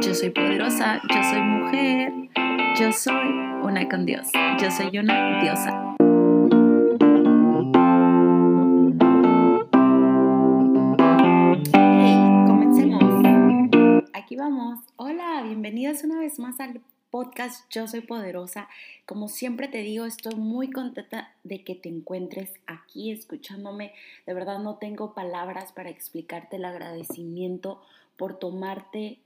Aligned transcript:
Yo 0.00 0.14
soy 0.14 0.30
poderosa, 0.30 1.00
yo 1.12 1.22
soy 1.24 1.42
mujer, 1.42 2.12
yo 2.78 2.92
soy 2.92 3.28
una 3.62 3.88
con 3.88 4.06
Dios, 4.06 4.28
yo 4.60 4.70
soy 4.70 4.96
una 4.96 5.42
diosa. 5.42 5.96
Hey, 11.72 12.16
comencemos. 12.46 13.24
Aquí 14.12 14.36
vamos. 14.36 14.78
Hola, 14.94 15.42
bienvenidos 15.42 16.04
una 16.04 16.20
vez 16.20 16.38
más 16.38 16.60
al 16.60 16.80
podcast 17.10 17.68
Yo 17.70 17.88
Soy 17.88 18.02
Poderosa. 18.02 18.68
Como 19.04 19.28
siempre 19.28 19.66
te 19.66 19.78
digo, 19.78 20.04
estoy 20.04 20.36
muy 20.36 20.70
contenta 20.70 21.32
de 21.42 21.64
que 21.64 21.74
te 21.74 21.88
encuentres 21.88 22.52
aquí 22.66 23.10
escuchándome. 23.10 23.92
De 24.26 24.34
verdad 24.34 24.60
no 24.60 24.76
tengo 24.76 25.14
palabras 25.14 25.72
para 25.72 25.90
explicarte 25.90 26.56
el 26.56 26.66
agradecimiento 26.66 27.82
por 28.16 28.38
tomarte 28.38 29.18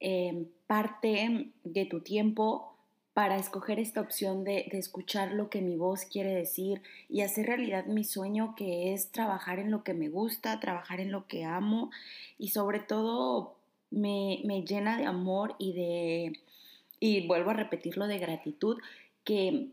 eh, 0.00 0.46
parte 0.66 1.50
de 1.64 1.84
tu 1.86 2.00
tiempo 2.00 2.74
para 3.14 3.36
escoger 3.36 3.78
esta 3.78 4.00
opción 4.00 4.44
de, 4.44 4.68
de, 4.70 4.78
escuchar 4.78 5.32
lo 5.32 5.50
que 5.50 5.60
mi 5.60 5.76
voz 5.76 6.04
quiere 6.04 6.32
decir 6.32 6.80
y 7.08 7.22
hacer 7.22 7.46
realidad 7.46 7.86
mi 7.86 8.04
sueño 8.04 8.54
que 8.56 8.94
es 8.94 9.10
trabajar 9.10 9.58
en 9.58 9.70
lo 9.70 9.82
que 9.82 9.94
me 9.94 10.08
gusta, 10.08 10.60
trabajar 10.60 11.00
en 11.00 11.12
lo 11.12 11.26
que 11.26 11.44
amo 11.44 11.90
y 12.38 12.48
sobre 12.48 12.78
todo 12.78 13.56
me, 13.90 14.40
me 14.44 14.62
llena 14.62 14.96
de 14.96 15.04
amor 15.04 15.56
y 15.58 15.72
de, 15.72 16.40
y 17.00 17.26
vuelvo 17.26 17.50
a 17.50 17.54
repetirlo, 17.54 18.06
de 18.06 18.18
gratitud, 18.18 18.78
que, 19.24 19.68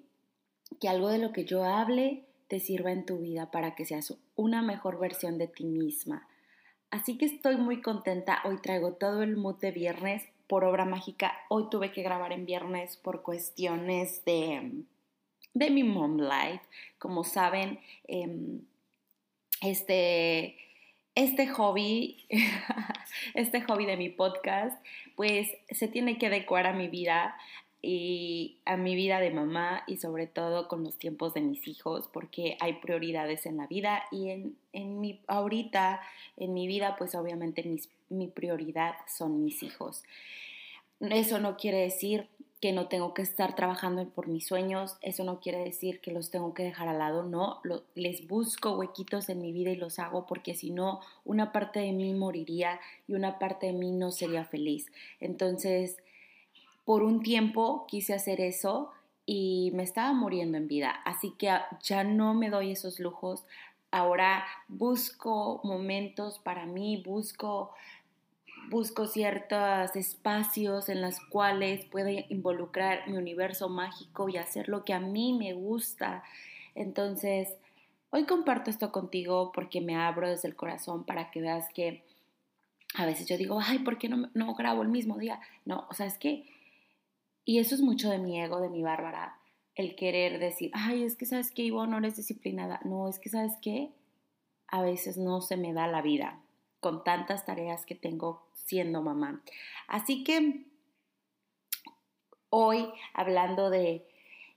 que 0.80 0.89
algo 0.89 1.09
de 1.09 1.20
lo 1.20 1.31
que 1.31 1.45
yo 1.45 1.64
hable 1.64 2.23
te 2.48 2.59
sirva 2.59 2.91
en 2.91 3.05
tu 3.05 3.20
vida 3.20 3.52
para 3.52 3.75
que 3.75 3.86
seas 3.86 4.16
una 4.36 4.62
mejor 4.62 5.00
versión 5.00 5.38
de 5.38 5.48
ti 5.48 5.66
misma. 5.66 6.28
Así 6.90 7.18
que 7.18 7.26
estoy 7.26 7.58
muy 7.58 7.82
contenta. 7.82 8.41
Hoy 8.46 8.58
traigo 8.62 8.94
todo 8.94 9.22
el 9.22 9.36
mood 9.36 9.55
de 9.58 9.72
viernes 9.72 10.23
por 10.48 10.64
obra 10.64 10.86
mágica. 10.86 11.34
Hoy 11.50 11.70
tuve 11.70 11.91
que 11.91 12.02
grabar 12.02 12.32
en 12.32 12.45
viernes 12.45 12.95
por 12.95 13.23
cuestiones 13.23 14.23
de, 14.23 14.84
de 15.53 15.70
mi 15.70 15.84
mom 15.84 16.17
life. 16.17 16.61
Como 16.98 17.26
saben, 17.26 17.80
eh, 18.08 18.30
este, 19.61 20.58
este 21.16 21.48
hobby, 21.48 22.26
este 23.33 23.61
hobby 23.61 23.86
de 23.86 23.98
mi 23.98 24.09
podcast, 24.09 24.81
pues 25.17 25.50
se 25.70 25.89
tiene 25.89 26.17
que 26.17 26.28
adecuar 26.28 26.67
a 26.67 26.73
mi 26.73 26.88
vida 26.88 27.36
y 27.81 28.58
a 28.66 28.75
mi 28.75 28.95
vida 28.95 29.20
de 29.20 29.31
mamá 29.31 29.83
y 29.88 29.97
sobre 29.97 30.28
todo 30.28 30.67
con 30.67 30.83
los 30.83 30.97
tiempos 30.97 31.33
de 31.33 31.42
mis 31.42 31.67
hijos 31.67 32.09
porque 32.11 32.58
hay 32.59 32.73
prioridades 32.73 33.45
en 33.45 33.58
la 33.58 33.67
vida 33.67 34.03
y 34.11 34.30
en, 34.30 34.58
en 34.73 35.00
mi 35.00 35.22
ahorita 35.28 36.02
en 36.38 36.53
mi 36.53 36.67
vida 36.67 36.95
pues 36.98 37.14
obviamente 37.16 37.64
mis, 37.64 37.89
mi 38.09 38.28
prioridad 38.28 38.95
son 39.08 39.44
mis 39.44 39.61
hijos 39.61 40.03
eso 41.00 41.39
no 41.39 41.58
quiere 41.58 41.78
decir 41.78 42.28
que 42.59 42.73
no 42.73 42.88
tengo 42.88 43.14
que 43.14 43.22
estar 43.22 43.55
trabajando 43.55 44.09
por 44.09 44.28
mis 44.28 44.48
sueños, 44.48 44.98
eso 45.02 45.23
no 45.23 45.39
quiere 45.39 45.59
decir 45.64 46.02
que 46.02 46.11
los 46.11 46.31
tengo 46.31 46.55
que 46.55 46.64
dejar 46.64 46.88
al 46.88 46.98
lado, 46.98 47.22
no, 47.23 47.61
les 47.94 48.28
busco 48.28 48.75
huequitos 48.75 49.30
en 49.30 49.42
mi 49.42 49.52
vida 49.52 49.70
y 49.70 49.75
los 49.75 50.00
hago 50.00 50.25
porque 50.25 50.55
si 50.55 50.72
no, 50.72 51.02
una 51.23 51.52
parte 51.52 51.80
de 51.80 51.92
mí 51.92 52.14
moriría 52.16 52.80
y 53.08 53.14
una 53.14 53.38
parte 53.38 53.67
de 53.67 53.73
mí 53.73 53.92
no 53.92 54.11
sería 54.11 54.44
feliz. 54.44 54.88
Entonces, 55.20 55.98
por 56.88 57.03
un 57.03 57.21
tiempo 57.21 57.85
quise 57.89 58.13
hacer 58.13 58.39
eso 58.39 58.93
y 59.25 59.71
me 59.73 59.83
estaba 59.83 60.13
muriendo 60.13 60.57
en 60.57 60.69
vida, 60.69 61.02
así 61.03 61.33
que 61.38 61.53
ya 61.83 62.05
no 62.05 62.33
me 62.33 62.49
doy 62.49 62.71
esos 62.71 63.02
lujos. 63.02 63.43
Ahora 63.91 64.45
busco 64.69 65.59
momentos 65.65 66.39
para 66.39 66.65
mí, 66.65 67.03
busco 67.05 67.73
busco 68.69 69.05
ciertos 69.05 69.97
espacios 69.97 70.88
en 70.88 71.02
los 71.02 71.19
cuales 71.19 71.83
pueda 71.83 72.09
involucrar 72.30 73.05
mi 73.09 73.17
universo 73.17 73.67
mágico 73.67 74.30
y 74.30 74.38
hacer 74.38 74.69
lo 74.69 74.85
que 74.85 74.93
a 74.93 75.02
mí 75.02 75.33
me 75.33 75.52
gusta. 75.52 76.23
Entonces, 76.73 77.49
hoy 78.11 78.23
comparto 78.23 78.70
esto 78.70 78.93
contigo 78.93 79.52
porque 79.53 79.81
me 79.81 79.97
abro 79.97 80.30
desde 80.30 80.47
el 80.47 80.55
corazón 80.55 81.03
para 81.03 81.31
que 81.31 81.42
veas 81.42 81.67
que 81.73 82.05
a 82.93 83.05
veces 83.05 83.27
yo 83.27 83.37
digo, 83.37 83.59
ay, 83.61 83.80
¿por 83.80 83.97
qué 83.97 84.08
no, 84.08 84.30
no 84.33 84.55
grabo 84.55 84.83
el 84.83 84.87
mismo 84.87 85.17
día? 85.17 85.42
No, 85.65 85.86
o 85.89 85.93
sea, 85.93 86.05
es 86.05 86.17
que, 86.17 86.45
y 87.47 87.59
eso 87.59 87.75
es 87.75 87.81
mucho 87.81 88.09
de 88.09 88.17
mi 88.17 88.41
ego, 88.41 88.59
de 88.59 88.67
mi 88.67 88.83
Bárbara, 88.83 89.39
el 89.73 89.95
querer 89.95 90.37
decir, 90.37 90.69
ay, 90.73 91.03
es 91.03 91.15
que 91.15 91.25
sabes 91.25 91.49
que 91.49 91.61
Ivonne 91.61 91.91
no 91.91 91.97
eres 91.99 92.17
disciplinada. 92.17 92.81
No, 92.83 93.08
es 93.08 93.19
que 93.19 93.30
sabes 93.30 93.53
que 93.61 93.93
a 94.67 94.81
veces 94.81 95.17
no 95.17 95.39
se 95.39 95.55
me 95.55 95.71
da 95.71 95.87
la 95.87 96.02
vida 96.02 96.41
con 96.81 97.05
tantas 97.05 97.45
tareas 97.45 97.85
que 97.85 97.95
tengo 97.95 98.45
siendo 98.53 99.02
mamá. 99.02 99.41
Así 99.87 100.25
que 100.25 100.65
hoy 102.49 102.89
hablando 103.13 103.69
de, 103.69 104.05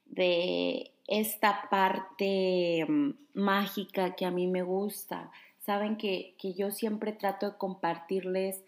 de 0.06 0.90
esta 1.06 1.68
parte 1.70 2.84
mm, 2.88 3.10
mágica 3.34 4.16
que 4.16 4.26
a 4.26 4.32
mí 4.32 4.48
me 4.48 4.64
gusta, 4.64 5.30
saben 5.60 5.96
que, 5.96 6.34
que 6.38 6.54
yo 6.54 6.72
siempre 6.72 7.12
trato 7.12 7.52
de 7.52 7.56
compartirles, 7.56 8.64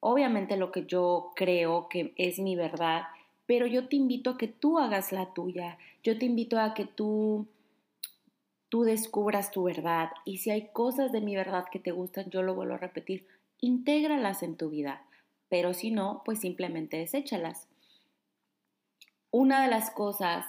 obviamente 0.00 0.58
lo 0.58 0.70
que 0.72 0.84
yo 0.84 1.32
creo 1.34 1.88
que 1.88 2.12
es 2.16 2.38
mi 2.38 2.54
verdad, 2.54 3.04
pero 3.52 3.66
yo 3.66 3.86
te 3.86 3.96
invito 3.96 4.30
a 4.30 4.38
que 4.38 4.48
tú 4.48 4.78
hagas 4.78 5.12
la 5.12 5.34
tuya, 5.34 5.76
yo 6.02 6.18
te 6.18 6.24
invito 6.24 6.58
a 6.58 6.72
que 6.72 6.86
tú 6.86 7.46
tú 8.70 8.82
descubras 8.84 9.50
tu 9.50 9.64
verdad 9.64 10.08
y 10.24 10.38
si 10.38 10.50
hay 10.50 10.68
cosas 10.72 11.12
de 11.12 11.20
mi 11.20 11.36
verdad 11.36 11.66
que 11.70 11.78
te 11.78 11.90
gustan, 11.90 12.30
yo 12.30 12.42
lo 12.42 12.54
vuelvo 12.54 12.72
a 12.72 12.78
repetir, 12.78 13.26
intégralas 13.60 14.42
en 14.42 14.56
tu 14.56 14.70
vida, 14.70 15.04
pero 15.50 15.74
si 15.74 15.90
no, 15.90 16.22
pues 16.24 16.40
simplemente 16.40 16.96
deséchalas. 16.96 17.68
Una 19.30 19.62
de 19.64 19.68
las 19.68 19.90
cosas 19.90 20.46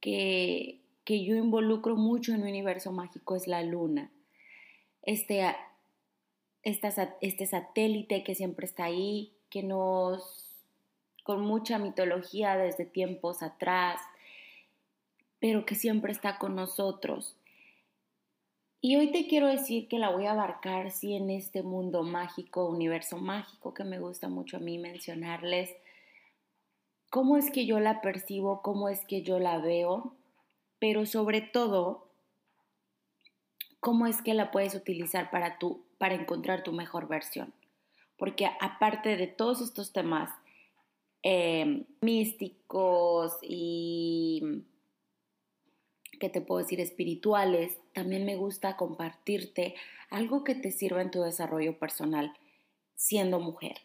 que, 0.00 0.80
que 1.04 1.22
yo 1.26 1.36
involucro 1.36 1.94
mucho 1.94 2.32
en 2.32 2.42
mi 2.42 2.48
universo 2.48 2.90
mágico 2.90 3.36
es 3.36 3.48
la 3.48 3.62
luna. 3.62 4.10
Este, 5.02 5.44
este 6.62 7.46
satélite 7.46 8.24
que 8.24 8.34
siempre 8.34 8.64
está 8.64 8.84
ahí, 8.84 9.34
que 9.50 9.62
nos, 9.62 10.49
con 11.30 11.42
mucha 11.42 11.78
mitología 11.78 12.56
desde 12.56 12.84
tiempos 12.84 13.40
atrás, 13.44 14.00
pero 15.38 15.64
que 15.64 15.76
siempre 15.76 16.10
está 16.10 16.38
con 16.38 16.56
nosotros. 16.56 17.36
Y 18.80 18.96
hoy 18.96 19.12
te 19.12 19.28
quiero 19.28 19.46
decir 19.46 19.86
que 19.86 20.00
la 20.00 20.10
voy 20.10 20.26
a 20.26 20.32
abarcar, 20.32 20.90
sí, 20.90 21.14
en 21.14 21.30
este 21.30 21.62
mundo 21.62 22.02
mágico, 22.02 22.68
universo 22.68 23.16
mágico 23.16 23.72
que 23.72 23.84
me 23.84 24.00
gusta 24.00 24.28
mucho 24.28 24.56
a 24.56 24.58
mí 24.58 24.76
mencionarles. 24.78 25.70
¿Cómo 27.10 27.36
es 27.36 27.52
que 27.52 27.64
yo 27.64 27.78
la 27.78 28.00
percibo? 28.00 28.60
¿Cómo 28.60 28.88
es 28.88 29.04
que 29.04 29.22
yo 29.22 29.38
la 29.38 29.58
veo? 29.58 30.16
Pero 30.80 31.06
sobre 31.06 31.42
todo, 31.42 32.08
¿cómo 33.78 34.08
es 34.08 34.20
que 34.20 34.34
la 34.34 34.50
puedes 34.50 34.74
utilizar 34.74 35.30
para, 35.30 35.58
tu, 35.58 35.84
para 35.96 36.16
encontrar 36.16 36.64
tu 36.64 36.72
mejor 36.72 37.06
versión? 37.06 37.52
Porque 38.16 38.50
aparte 38.60 39.16
de 39.16 39.28
todos 39.28 39.60
estos 39.60 39.92
temas 39.92 40.28
eh, 41.22 41.84
místicos 42.00 43.36
y 43.42 44.64
que 46.18 46.28
te 46.28 46.40
puedo 46.40 46.60
decir 46.60 46.80
espirituales, 46.80 47.78
también 47.94 48.24
me 48.24 48.36
gusta 48.36 48.76
compartirte 48.76 49.74
algo 50.10 50.44
que 50.44 50.54
te 50.54 50.70
sirva 50.70 51.02
en 51.02 51.10
tu 51.10 51.22
desarrollo 51.22 51.78
personal 51.78 52.36
siendo 52.94 53.40
mujer, 53.40 53.78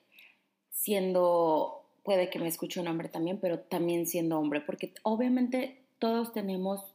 siendo, 0.71 1.85
puede 2.03 2.29
que 2.29 2.39
me 2.39 2.49
escuche 2.49 2.81
un 2.81 2.89
hombre 2.89 3.07
también, 3.07 3.39
pero 3.39 3.59
también 3.59 4.05
siendo 4.05 4.37
hombre, 4.37 4.59
porque 4.59 4.93
obviamente 5.03 5.81
todos 5.99 6.33
tenemos 6.33 6.93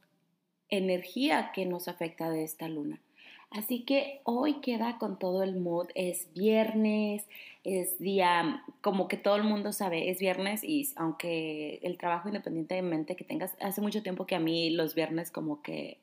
energía 0.69 1.51
que 1.55 1.65
nos 1.65 1.89
afecta 1.89 2.29
de 2.29 2.45
esta 2.45 2.69
luna. 2.69 3.01
Así 3.51 3.83
que 3.85 4.21
hoy 4.23 4.61
queda 4.61 4.97
con 4.99 5.19
todo 5.19 5.43
el 5.43 5.57
mood, 5.57 5.89
es 5.97 6.33
viernes, 6.35 7.29
es 7.65 7.99
día, 7.99 8.63
como 8.81 9.09
que 9.09 9.17
todo 9.17 9.35
el 9.35 9.43
mundo 9.43 9.73
sabe, 9.73 10.09
es 10.09 10.21
viernes 10.21 10.63
y 10.63 10.89
aunque 10.95 11.81
el 11.83 11.99
trabajo 11.99 12.29
independientemente 12.29 13.17
que 13.17 13.25
tengas, 13.25 13.57
hace 13.61 13.81
mucho 13.81 14.05
tiempo 14.05 14.25
que 14.25 14.37
a 14.37 14.41
mí 14.41 14.71
los 14.71 14.95
viernes 14.95 15.33
como 15.33 15.63
que 15.63 15.99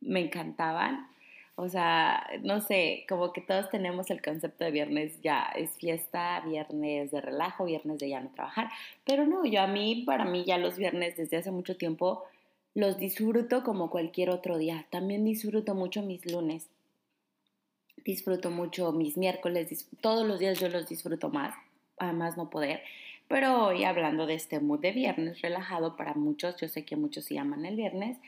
me 0.00 0.20
encantaban. 0.20 1.08
O 1.56 1.68
sea, 1.68 2.26
no 2.42 2.60
sé, 2.60 3.04
como 3.08 3.32
que 3.32 3.40
todos 3.40 3.68
tenemos 3.68 4.10
el 4.10 4.22
concepto 4.22 4.64
de 4.64 4.70
viernes 4.70 5.20
ya 5.20 5.42
es 5.54 5.70
fiesta, 5.76 6.40
viernes 6.40 7.10
de 7.10 7.20
relajo, 7.20 7.64
viernes 7.66 7.98
de 7.98 8.08
ya 8.08 8.20
no 8.20 8.30
trabajar. 8.30 8.70
Pero 9.04 9.26
no, 9.26 9.44
yo 9.44 9.60
a 9.60 9.66
mí, 9.66 10.04
para 10.06 10.24
mí 10.24 10.44
ya 10.46 10.58
los 10.58 10.78
viernes 10.78 11.16
desde 11.16 11.36
hace 11.38 11.50
mucho 11.50 11.76
tiempo 11.76 12.24
los 12.74 12.98
disfruto 12.98 13.62
como 13.64 13.90
cualquier 13.90 14.30
otro 14.30 14.58
día. 14.58 14.86
También 14.90 15.24
disfruto 15.24 15.74
mucho 15.74 16.02
mis 16.02 16.24
lunes. 16.30 16.68
Disfruto 18.04 18.50
mucho 18.50 18.92
mis 18.92 19.16
miércoles. 19.16 19.86
Todos 20.00 20.26
los 20.26 20.38
días 20.38 20.58
yo 20.58 20.68
los 20.68 20.88
disfruto 20.88 21.28
más. 21.28 21.54
Además 21.98 22.36
no 22.36 22.50
poder. 22.50 22.82
Pero 23.28 23.66
hoy 23.66 23.84
hablando 23.84 24.26
de 24.26 24.34
este 24.34 24.60
mood 24.60 24.80
de 24.80 24.92
viernes 24.92 25.40
relajado 25.40 25.96
para 25.96 26.12
muchos, 26.12 26.56
yo 26.60 26.68
sé 26.68 26.84
que 26.84 26.96
muchos 26.96 27.24
se 27.24 27.34
llaman 27.34 27.64
el 27.64 27.76
viernes, 27.76 28.18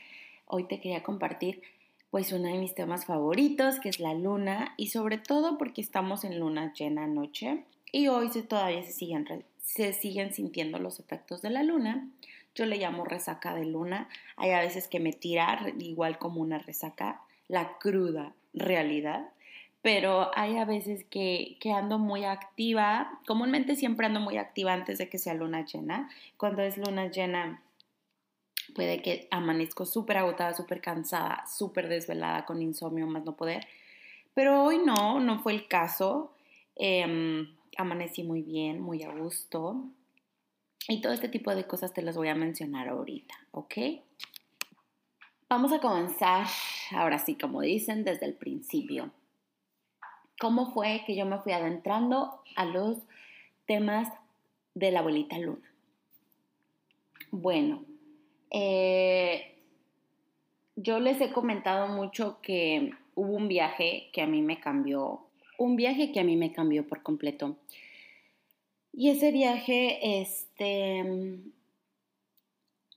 hoy 0.47 0.63
te 0.63 0.79
quería 0.79 1.03
compartir 1.03 1.61
pues 2.09 2.31
uno 2.31 2.47
de 2.47 2.57
mis 2.57 2.73
temas 2.73 3.05
favoritos, 3.05 3.79
que 3.79 3.89
es 3.89 3.99
la 3.99 4.13
luna, 4.13 4.73
y 4.77 4.87
sobre 4.87 5.17
todo 5.17 5.57
porque 5.57 5.81
estamos 5.81 6.23
en 6.23 6.39
luna 6.39 6.73
llena 6.73 7.05
noche. 7.07 7.65
y 7.91 8.07
hoy 8.07 8.29
se, 8.31 8.41
todavía 8.41 8.81
se 8.83 8.93
siguen, 8.93 9.27
se 9.59 9.93
siguen 9.93 10.33
sintiendo 10.33 10.79
los 10.79 10.99
efectos 10.99 11.41
de 11.43 11.49
la 11.51 11.61
luna. 11.61 12.09
Yo 12.55 12.65
le 12.65 12.77
llamo 12.77 13.05
resaca 13.05 13.53
de 13.53 13.65
luna. 13.65 14.09
Hay 14.37 14.51
a 14.51 14.61
veces 14.61 14.87
que 14.87 14.99
me 14.99 15.13
tira 15.13 15.59
igual 15.77 16.17
como 16.17 16.41
una 16.41 16.57
resaca, 16.57 17.21
la 17.47 17.77
cruda 17.77 18.33
realidad. 18.53 19.29
Pero 19.81 20.31
hay 20.35 20.57
a 20.57 20.65
veces 20.65 21.05
que, 21.09 21.57
que 21.59 21.71
ando 21.71 21.99
muy 21.99 22.23
activa. 22.23 23.19
Comúnmente 23.27 23.75
siempre 23.75 24.07
ando 24.07 24.19
muy 24.19 24.37
activa 24.37 24.73
antes 24.73 24.97
de 24.97 25.09
que 25.09 25.19
sea 25.19 25.35
luna 25.35 25.65
llena. 25.65 26.09
Cuando 26.37 26.63
es 26.63 26.77
luna 26.77 27.11
llena, 27.11 27.61
puede 28.73 29.01
que 29.01 29.27
amanezco 29.31 29.85
súper 29.85 30.17
agotada, 30.17 30.53
súper 30.53 30.81
cansada, 30.81 31.45
súper 31.47 31.87
desvelada, 31.87 32.45
con 32.45 32.61
insomnio, 32.61 33.05
más 33.05 33.25
no 33.25 33.35
poder. 33.35 33.67
Pero 34.33 34.63
hoy 34.63 34.79
no, 34.83 35.19
no 35.19 35.39
fue 35.39 35.53
el 35.53 35.67
caso. 35.67 36.33
Em, 36.75 37.55
amanecí 37.77 38.23
muy 38.23 38.41
bien, 38.41 38.81
muy 38.81 39.03
a 39.03 39.11
gusto. 39.11 39.85
Y 40.87 41.01
todo 41.01 41.13
este 41.13 41.29
tipo 41.29 41.53
de 41.55 41.65
cosas 41.65 41.93
te 41.93 42.01
las 42.01 42.15
voy 42.15 42.27
a 42.27 42.35
mencionar 42.35 42.87
ahorita, 42.89 43.35
¿ok? 43.51 43.73
Vamos 45.49 45.71
a 45.71 45.79
comenzar, 45.79 46.45
ahora 46.91 47.17
sí, 47.17 47.35
como 47.35 47.61
dicen, 47.61 48.03
desde 48.03 48.25
el 48.25 48.33
principio. 48.33 49.11
¿Cómo 50.39 50.73
fue 50.73 51.03
que 51.07 51.15
yo 51.15 51.25
me 51.25 51.39
fui 51.39 51.53
adentrando 51.53 52.41
a 52.55 52.65
los 52.65 52.97
temas 53.65 54.09
de 54.73 54.91
la 54.91 54.99
abuelita 54.99 55.39
Luna? 55.39 55.71
Bueno, 57.31 57.83
eh, 58.51 59.55
yo 60.75 60.99
les 60.99 61.19
he 61.21 61.31
comentado 61.31 61.87
mucho 61.87 62.39
que 62.41 62.91
hubo 63.15 63.33
un 63.33 63.47
viaje 63.47 64.09
que 64.13 64.21
a 64.21 64.27
mí 64.27 64.41
me 64.41 64.59
cambió, 64.59 65.21
un 65.57 65.75
viaje 65.75 66.11
que 66.11 66.19
a 66.19 66.23
mí 66.23 66.35
me 66.35 66.51
cambió 66.51 66.87
por 66.87 67.01
completo. 67.01 67.55
Y 68.97 69.09
ese 69.09 69.31
viaje, 69.33 70.21
este, 70.21 71.41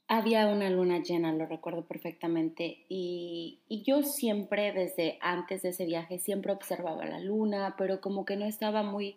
había 0.06 0.46
una 0.46 0.70
luna 0.70 1.02
llena, 1.02 1.32
lo 1.32 1.44
recuerdo 1.44 1.86
perfectamente, 1.86 2.84
y, 2.88 3.58
y, 3.68 3.82
yo 3.82 4.04
siempre, 4.04 4.72
desde 4.72 5.18
antes 5.20 5.62
de 5.62 5.70
ese 5.70 5.86
viaje, 5.86 6.20
siempre 6.20 6.52
observaba 6.52 7.04
la 7.04 7.18
luna, 7.18 7.74
pero 7.76 8.00
como 8.00 8.24
que 8.24 8.36
no 8.36 8.44
estaba 8.44 8.84
muy, 8.84 9.16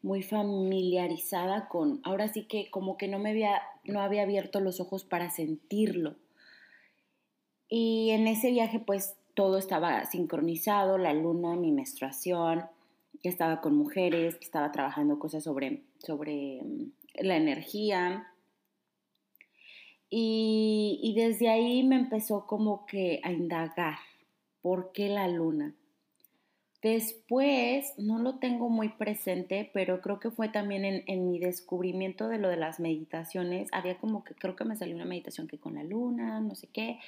muy 0.00 0.22
familiarizada 0.22 1.68
con, 1.68 2.00
ahora 2.02 2.28
sí 2.28 2.44
que 2.44 2.70
como 2.70 2.96
que 2.96 3.08
no 3.08 3.18
me 3.18 3.30
había, 3.30 3.60
no 3.84 4.00
había 4.00 4.22
abierto 4.22 4.60
los 4.60 4.80
ojos 4.80 5.04
para 5.04 5.28
sentirlo. 5.28 6.14
Y 7.68 8.08
en 8.12 8.26
ese 8.26 8.52
viaje, 8.52 8.78
pues 8.78 9.16
todo 9.34 9.58
estaba 9.58 10.06
sincronizado, 10.06 10.96
la 10.96 11.12
luna, 11.12 11.56
mi 11.56 11.72
menstruación, 11.72 12.64
estaba 13.22 13.60
con 13.60 13.76
mujeres, 13.76 14.36
estaba 14.40 14.72
trabajando 14.72 15.18
cosas 15.18 15.44
sobre, 15.44 15.82
sobre 15.98 16.60
mm, 16.62 16.92
la 17.20 17.36
energía. 17.36 18.28
Y, 20.08 21.00
y, 21.02 21.14
desde 21.14 21.48
ahí 21.48 21.82
me 21.82 21.96
empezó 21.96 22.46
como 22.46 22.86
que 22.86 23.20
a 23.24 23.32
indagar, 23.32 23.98
¿por 24.62 24.92
qué 24.92 25.08
la 25.08 25.26
luna? 25.28 25.74
Después, 26.82 27.92
no 27.98 28.20
lo 28.20 28.38
tengo 28.38 28.68
muy 28.68 28.90
presente, 28.90 29.68
pero 29.74 30.00
creo 30.00 30.20
que 30.20 30.30
fue 30.30 30.48
también 30.48 30.84
en, 30.84 31.02
en, 31.06 31.28
mi 31.28 31.40
descubrimiento 31.40 32.28
de 32.28 32.38
lo 32.38 32.48
de 32.48 32.56
las 32.56 32.78
meditaciones. 32.78 33.68
Había 33.72 33.98
como 33.98 34.22
que 34.22 34.34
creo 34.34 34.54
que 34.54 34.64
me 34.64 34.76
salió 34.76 34.94
una 34.94 35.04
meditación 35.04 35.48
que 35.48 35.58
con 35.58 35.74
la 35.74 35.82
luna, 35.82 36.40
no 36.40 36.54
sé 36.54 36.68
qué. 36.68 37.00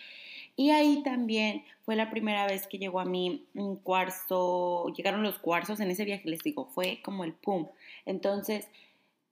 Y 0.58 0.70
ahí 0.70 1.04
también 1.04 1.62
fue 1.82 1.94
la 1.94 2.10
primera 2.10 2.44
vez 2.44 2.66
que 2.66 2.78
llegó 2.78 2.98
a 2.98 3.04
mí 3.04 3.46
un 3.54 3.76
cuarzo, 3.76 4.88
llegaron 4.88 5.22
los 5.22 5.38
cuarzos 5.38 5.78
en 5.78 5.88
ese 5.88 6.04
viaje, 6.04 6.28
les 6.28 6.42
digo, 6.42 6.66
fue 6.74 7.00
como 7.04 7.22
el 7.22 7.32
pum. 7.32 7.68
Entonces 8.06 8.66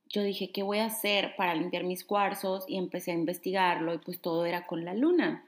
yo 0.08 0.22
dije, 0.22 0.52
¿qué 0.52 0.62
voy 0.62 0.78
a 0.78 0.86
hacer 0.86 1.34
para 1.34 1.56
limpiar 1.56 1.82
mis 1.82 2.04
cuarzos? 2.04 2.64
Y 2.68 2.76
empecé 2.76 3.10
a 3.10 3.14
investigarlo 3.14 3.92
y 3.92 3.98
pues 3.98 4.20
todo 4.20 4.46
era 4.46 4.68
con 4.68 4.84
la 4.84 4.94
luna. 4.94 5.44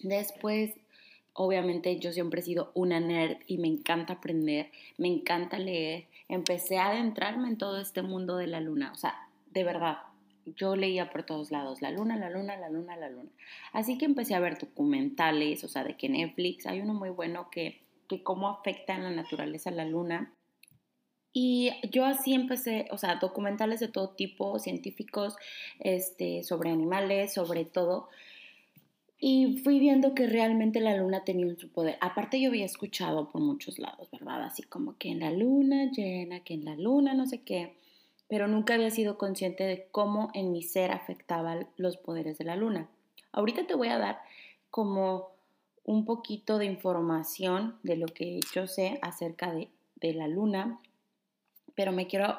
Después, 0.00 0.72
obviamente 1.32 2.00
yo 2.00 2.12
siempre 2.12 2.40
he 2.40 2.44
sido 2.44 2.72
una 2.74 2.98
nerd 2.98 3.36
y 3.46 3.58
me 3.58 3.68
encanta 3.68 4.14
aprender, 4.14 4.72
me 4.98 5.06
encanta 5.06 5.60
leer. 5.60 6.06
Empecé 6.28 6.78
a 6.78 6.88
adentrarme 6.88 7.46
en 7.46 7.56
todo 7.56 7.80
este 7.80 8.02
mundo 8.02 8.36
de 8.36 8.48
la 8.48 8.60
luna, 8.60 8.90
o 8.90 8.96
sea, 8.96 9.28
de 9.52 9.62
verdad, 9.62 9.98
yo 10.46 10.76
leía 10.76 11.10
por 11.10 11.24
todos 11.24 11.50
lados, 11.50 11.82
la 11.82 11.90
luna, 11.90 12.16
la 12.16 12.30
luna, 12.30 12.56
la 12.56 12.68
luna, 12.68 12.96
la 12.96 13.08
luna. 13.08 13.30
Así 13.72 13.98
que 13.98 14.04
empecé 14.04 14.34
a 14.34 14.40
ver 14.40 14.58
documentales, 14.58 15.64
o 15.64 15.68
sea, 15.68 15.84
de 15.84 15.96
que 15.96 16.08
Netflix, 16.08 16.66
hay 16.66 16.80
uno 16.80 16.94
muy 16.94 17.10
bueno 17.10 17.48
que, 17.50 17.82
que 18.08 18.22
cómo 18.22 18.48
afecta 18.48 18.94
en 18.94 19.04
la 19.04 19.10
naturaleza 19.10 19.70
la 19.70 19.84
luna. 19.84 20.32
Y 21.32 21.70
yo 21.90 22.04
así 22.04 22.34
empecé, 22.34 22.86
o 22.90 22.98
sea, 22.98 23.16
documentales 23.16 23.80
de 23.80 23.88
todo 23.88 24.10
tipo, 24.10 24.58
científicos, 24.58 25.36
este, 25.80 26.42
sobre 26.42 26.70
animales, 26.70 27.32
sobre 27.32 27.64
todo. 27.64 28.08
Y 29.18 29.58
fui 29.62 29.78
viendo 29.78 30.14
que 30.14 30.26
realmente 30.26 30.80
la 30.80 30.96
luna 30.96 31.24
tenía 31.24 31.46
un 31.46 31.56
su 31.56 31.70
poder. 31.70 31.96
Aparte 32.00 32.40
yo 32.40 32.48
había 32.48 32.66
escuchado 32.66 33.30
por 33.30 33.40
muchos 33.40 33.78
lados, 33.78 34.10
¿verdad? 34.10 34.42
Así 34.42 34.62
como 34.64 34.98
que 34.98 35.10
en 35.10 35.20
la 35.20 35.30
luna 35.30 35.90
llena, 35.90 36.40
que 36.40 36.54
en 36.54 36.64
la 36.64 36.74
luna 36.76 37.14
no 37.14 37.26
sé 37.26 37.42
qué 37.42 37.76
pero 38.32 38.48
nunca 38.48 38.72
había 38.72 38.90
sido 38.90 39.18
consciente 39.18 39.64
de 39.64 39.88
cómo 39.90 40.30
en 40.32 40.52
mi 40.52 40.62
ser 40.62 40.90
afectaban 40.90 41.68
los 41.76 41.98
poderes 41.98 42.38
de 42.38 42.46
la 42.46 42.56
luna. 42.56 42.88
Ahorita 43.30 43.66
te 43.66 43.74
voy 43.74 43.88
a 43.88 43.98
dar 43.98 44.22
como 44.70 45.32
un 45.84 46.06
poquito 46.06 46.56
de 46.56 46.64
información 46.64 47.78
de 47.82 47.98
lo 47.98 48.06
que 48.06 48.40
yo 48.54 48.66
sé 48.66 48.98
acerca 49.02 49.52
de, 49.52 49.68
la 50.14 50.28
luna, 50.28 50.80
pero 51.74 51.92
me 51.92 52.06
quiero 52.06 52.38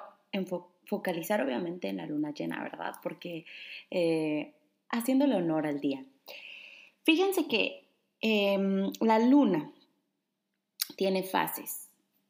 focalizar 0.86 1.44
obviamente 1.44 1.90
en 1.90 1.98
la 1.98 2.08
luna 2.08 2.34
llena, 2.34 2.64
¿verdad? 2.64 2.96
Porque 3.04 3.46
eh, 3.92 4.52
haciéndole 4.90 5.36
honor 5.36 5.68
al 5.68 5.80
día. 5.80 6.04
Fíjense 7.04 7.48
que 7.48 7.86
em, 8.20 8.92
la 9.00 9.20
luna 9.20 9.72
tiene 10.98 11.22
fases 11.22 11.83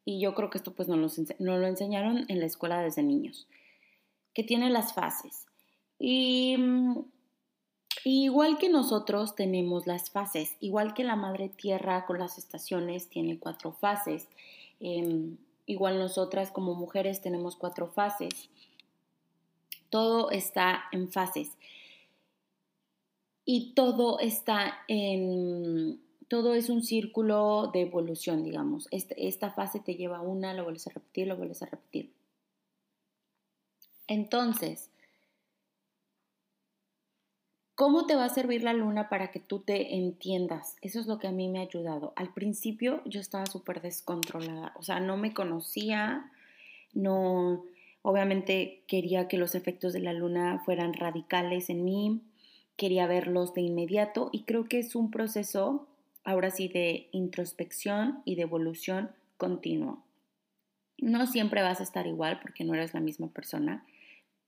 y 0.04 0.20
yo 0.20 0.34
creo 0.34 0.50
que 0.50 0.58
esto 0.58 0.74
pues 0.74 0.88
nos 0.88 1.18
lo, 1.38 1.58
lo 1.58 1.66
enseñaron 1.66 2.26
en 2.28 2.40
la 2.40 2.46
escuela 2.46 2.82
desde 2.82 3.02
niños, 3.02 3.46
que 4.34 4.44
tiene 4.44 4.70
las 4.70 4.92
fases. 4.92 5.46
Y, 5.98 6.56
mm, 6.58 7.04
igual 8.04 8.58
que 8.58 8.68
nosotros 8.68 9.34
tenemos 9.34 9.86
las 9.86 10.10
fases, 10.10 10.56
igual 10.60 10.92
que 10.94 11.04
la 11.04 11.16
madre 11.16 11.48
tierra 11.48 12.04
con 12.04 12.18
las 12.18 12.36
estaciones 12.36 13.08
tiene 13.08 13.38
cuatro 13.38 13.72
fases, 13.72 14.28
em, 14.80 15.38
igual 15.66 15.98
nosotras 15.98 16.50
como 16.50 16.74
mujeres 16.74 17.22
tenemos 17.22 17.56
cuatro 17.56 17.88
fases. 17.88 18.50
Todo 19.88 20.30
está 20.30 20.84
en 20.92 21.10
fases. 21.10 21.50
Y 23.46 23.72
todo 23.74 24.18
está 24.20 24.78
en, 24.88 26.00
todo 26.28 26.54
es 26.54 26.68
un 26.68 26.82
círculo 26.82 27.70
de 27.72 27.82
evolución, 27.82 28.44
digamos. 28.44 28.88
Esta 28.90 29.50
fase 29.50 29.80
te 29.80 29.94
lleva 29.94 30.18
a 30.18 30.22
una, 30.22 30.54
lo 30.54 30.64
vuelves 30.64 30.86
a 30.86 30.90
repetir, 30.90 31.26
lo 31.26 31.36
vuelves 31.36 31.62
a 31.62 31.66
repetir. 31.66 32.12
Entonces, 34.06 34.90
¿cómo 37.74 38.06
te 38.06 38.16
va 38.16 38.26
a 38.26 38.28
servir 38.28 38.62
la 38.62 38.74
luna 38.74 39.08
para 39.08 39.30
que 39.30 39.40
tú 39.40 39.60
te 39.60 39.96
entiendas? 39.96 40.76
Eso 40.82 41.00
es 41.00 41.06
lo 41.06 41.18
que 41.18 41.26
a 41.26 41.32
mí 41.32 41.48
me 41.48 41.60
ha 41.60 41.62
ayudado. 41.62 42.12
Al 42.16 42.32
principio 42.32 43.02
yo 43.06 43.20
estaba 43.20 43.46
súper 43.46 43.80
descontrolada, 43.80 44.74
o 44.76 44.82
sea, 44.82 45.00
no 45.00 45.16
me 45.16 45.32
conocía, 45.32 46.30
no, 46.92 47.64
obviamente 48.02 48.84
quería 48.86 49.26
que 49.26 49.38
los 49.38 49.54
efectos 49.54 49.94
de 49.94 50.00
la 50.00 50.12
luna 50.12 50.62
fueran 50.64 50.92
radicales 50.92 51.70
en 51.70 51.84
mí, 51.84 52.20
quería 52.76 53.06
verlos 53.06 53.54
de 53.54 53.62
inmediato 53.62 54.28
y 54.32 54.42
creo 54.42 54.64
que 54.64 54.80
es 54.80 54.94
un 54.94 55.10
proceso 55.10 55.86
ahora 56.24 56.50
sí 56.50 56.68
de 56.68 57.08
introspección 57.12 58.22
y 58.24 58.34
de 58.34 58.42
evolución 58.42 59.10
continua. 59.36 60.02
No 60.98 61.26
siempre 61.26 61.62
vas 61.62 61.80
a 61.80 61.82
estar 61.84 62.06
igual 62.06 62.40
porque 62.40 62.64
no 62.64 62.74
eres 62.74 62.94
la 62.94 63.00
misma 63.00 63.28
persona 63.28 63.84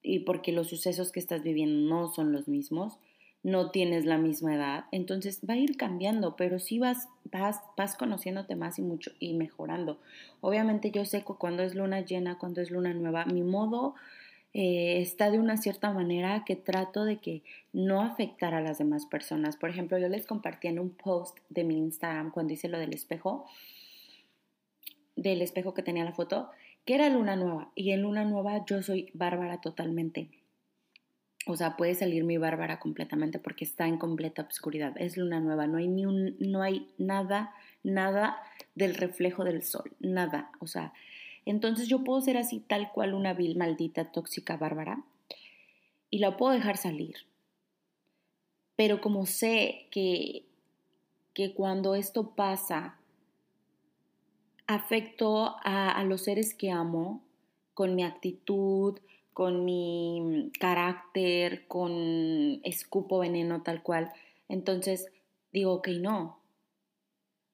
y 0.03 0.21
porque 0.21 0.53
los 0.53 0.69
sucesos 0.69 1.13
que 1.13 1.21
estás 1.21 1.43
viviendo 1.43 1.89
no 1.89 2.09
son 2.09 2.33
los 2.33 2.49
mismos, 2.49 2.99
no 3.43 3.71
tienes 3.71 4.07
la 4.07 4.19
misma 4.19 4.55
edad, 4.55 4.85
entonces 4.91 5.41
va 5.49 5.55
a 5.55 5.59
ir 5.59 5.77
cambiando, 5.77 6.35
pero 6.35 6.59
sí 6.59 6.79
vas, 6.79 7.09
vas, 7.31 7.61
vas 7.77 7.97
conociéndote 7.97 8.57
más 8.57 8.79
y 8.79 8.83
mucho 8.83 9.13
y 9.21 9.35
mejorando. 9.35 10.01
Obviamente 10.41 10.91
yo 10.91 11.05
sé 11.05 11.21
que 11.21 11.35
cuando 11.35 11.63
es 11.63 11.75
luna 11.75 12.01
llena, 12.01 12.39
cuando 12.39 12.61
es 12.61 12.71
luna 12.71 12.93
nueva, 12.95 13.25
mi 13.27 13.43
modo 13.43 13.95
eh, 14.59 15.03
está 15.03 15.31
de 15.31 15.39
una 15.39 15.59
cierta 15.59 15.93
manera 15.93 16.43
que 16.47 16.57
trato 16.57 17.05
de 17.05 17.19
que 17.19 17.43
no 17.75 18.01
afectar 18.01 18.55
a 18.55 18.63
las 18.63 18.79
demás 18.79 19.05
personas. 19.05 19.59
Por 19.59 19.69
ejemplo, 19.69 19.99
yo 19.99 20.09
les 20.09 20.25
compartí 20.25 20.69
en 20.69 20.79
un 20.79 20.89
post 20.89 21.37
de 21.51 21.63
mi 21.63 21.77
Instagram 21.77 22.31
cuando 22.31 22.55
hice 22.55 22.71
lo 22.71 22.79
del 22.79 22.95
espejo, 22.95 23.45
del 25.15 25.43
espejo 25.43 25.75
que 25.75 25.83
tenía 25.83 26.05
la 26.05 26.15
foto, 26.15 26.51
que 26.87 26.95
era 26.95 27.11
luna 27.11 27.37
nueva. 27.37 27.71
Y 27.75 27.91
en 27.91 28.01
luna 28.01 28.25
nueva 28.25 28.65
yo 28.65 28.83
soy 28.83 29.11
bárbara 29.13 29.61
totalmente. 29.61 30.31
O 31.47 31.55
sea, 31.55 31.77
puede 31.77 31.95
salir 31.95 32.25
mi 32.25 32.39
bárbara 32.39 32.79
completamente 32.79 33.39
porque 33.39 33.67
está 33.67 33.87
en 33.87 33.99
completa 33.99 34.47
oscuridad. 34.49 34.95
Es 34.97 35.19
luna 35.19 35.39
nueva, 35.39 35.67
no 35.67 35.77
hay 35.77 35.89
ni 35.89 36.07
un, 36.07 36.35
no 36.39 36.63
hay 36.63 36.89
nada, 36.97 37.53
nada 37.83 38.39
del 38.75 38.95
reflejo 38.95 39.45
del 39.45 39.63
sol, 39.63 39.93
nada. 40.01 40.51
O 40.61 40.67
sea, 40.67 40.95
Entonces 41.47 41.89
yo 41.89 42.05
puedo 42.05 42.21
ser 42.21 42.37
así 42.37 42.61
tal 42.61 42.93
cual 42.93 43.15
una 43.15 43.33
vil, 43.33 43.57
maldita, 43.57 44.13
tóxica, 44.13 44.57
bárbara 44.59 45.03
y 46.11 46.19
la 46.19 46.37
puedo 46.37 46.53
dejar 46.53 46.77
salir. 46.77 47.17
Pero 48.75 49.01
como 49.01 49.25
sé 49.25 49.87
que, 49.91 50.45
que 51.33 51.55
cuando 51.55 51.95
esto 51.95 52.35
pasa, 52.35 52.99
afecto 54.67 55.57
a, 55.63 55.93
a 55.93 56.05
los 56.05 56.25
seres 56.25 56.53
que 56.55 56.71
amo 56.71 57.23
con 57.73 57.95
mi 57.95 58.03
actitud, 58.03 58.99
con 59.33 59.65
mi 59.65 60.51
carácter, 60.59 61.67
con 61.69 62.61
escupo 62.65 63.19
veneno 63.19 63.63
tal 63.63 63.83
cual. 63.83 64.13
Entonces 64.49 65.13
digo, 65.53 65.75
ok, 65.75 65.89
no. 66.01 66.41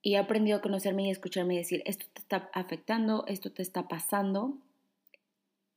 Y 0.02 0.14
he 0.14 0.18
aprendido 0.18 0.58
a 0.58 0.62
conocerme 0.62 1.06
y 1.06 1.10
escucharme 1.10 1.54
y 1.54 1.58
decir, 1.58 1.82
esto 1.86 2.06
te 2.12 2.20
está 2.20 2.50
afectando, 2.52 3.24
esto 3.28 3.52
te 3.52 3.62
está 3.62 3.88
pasando. 3.88 4.58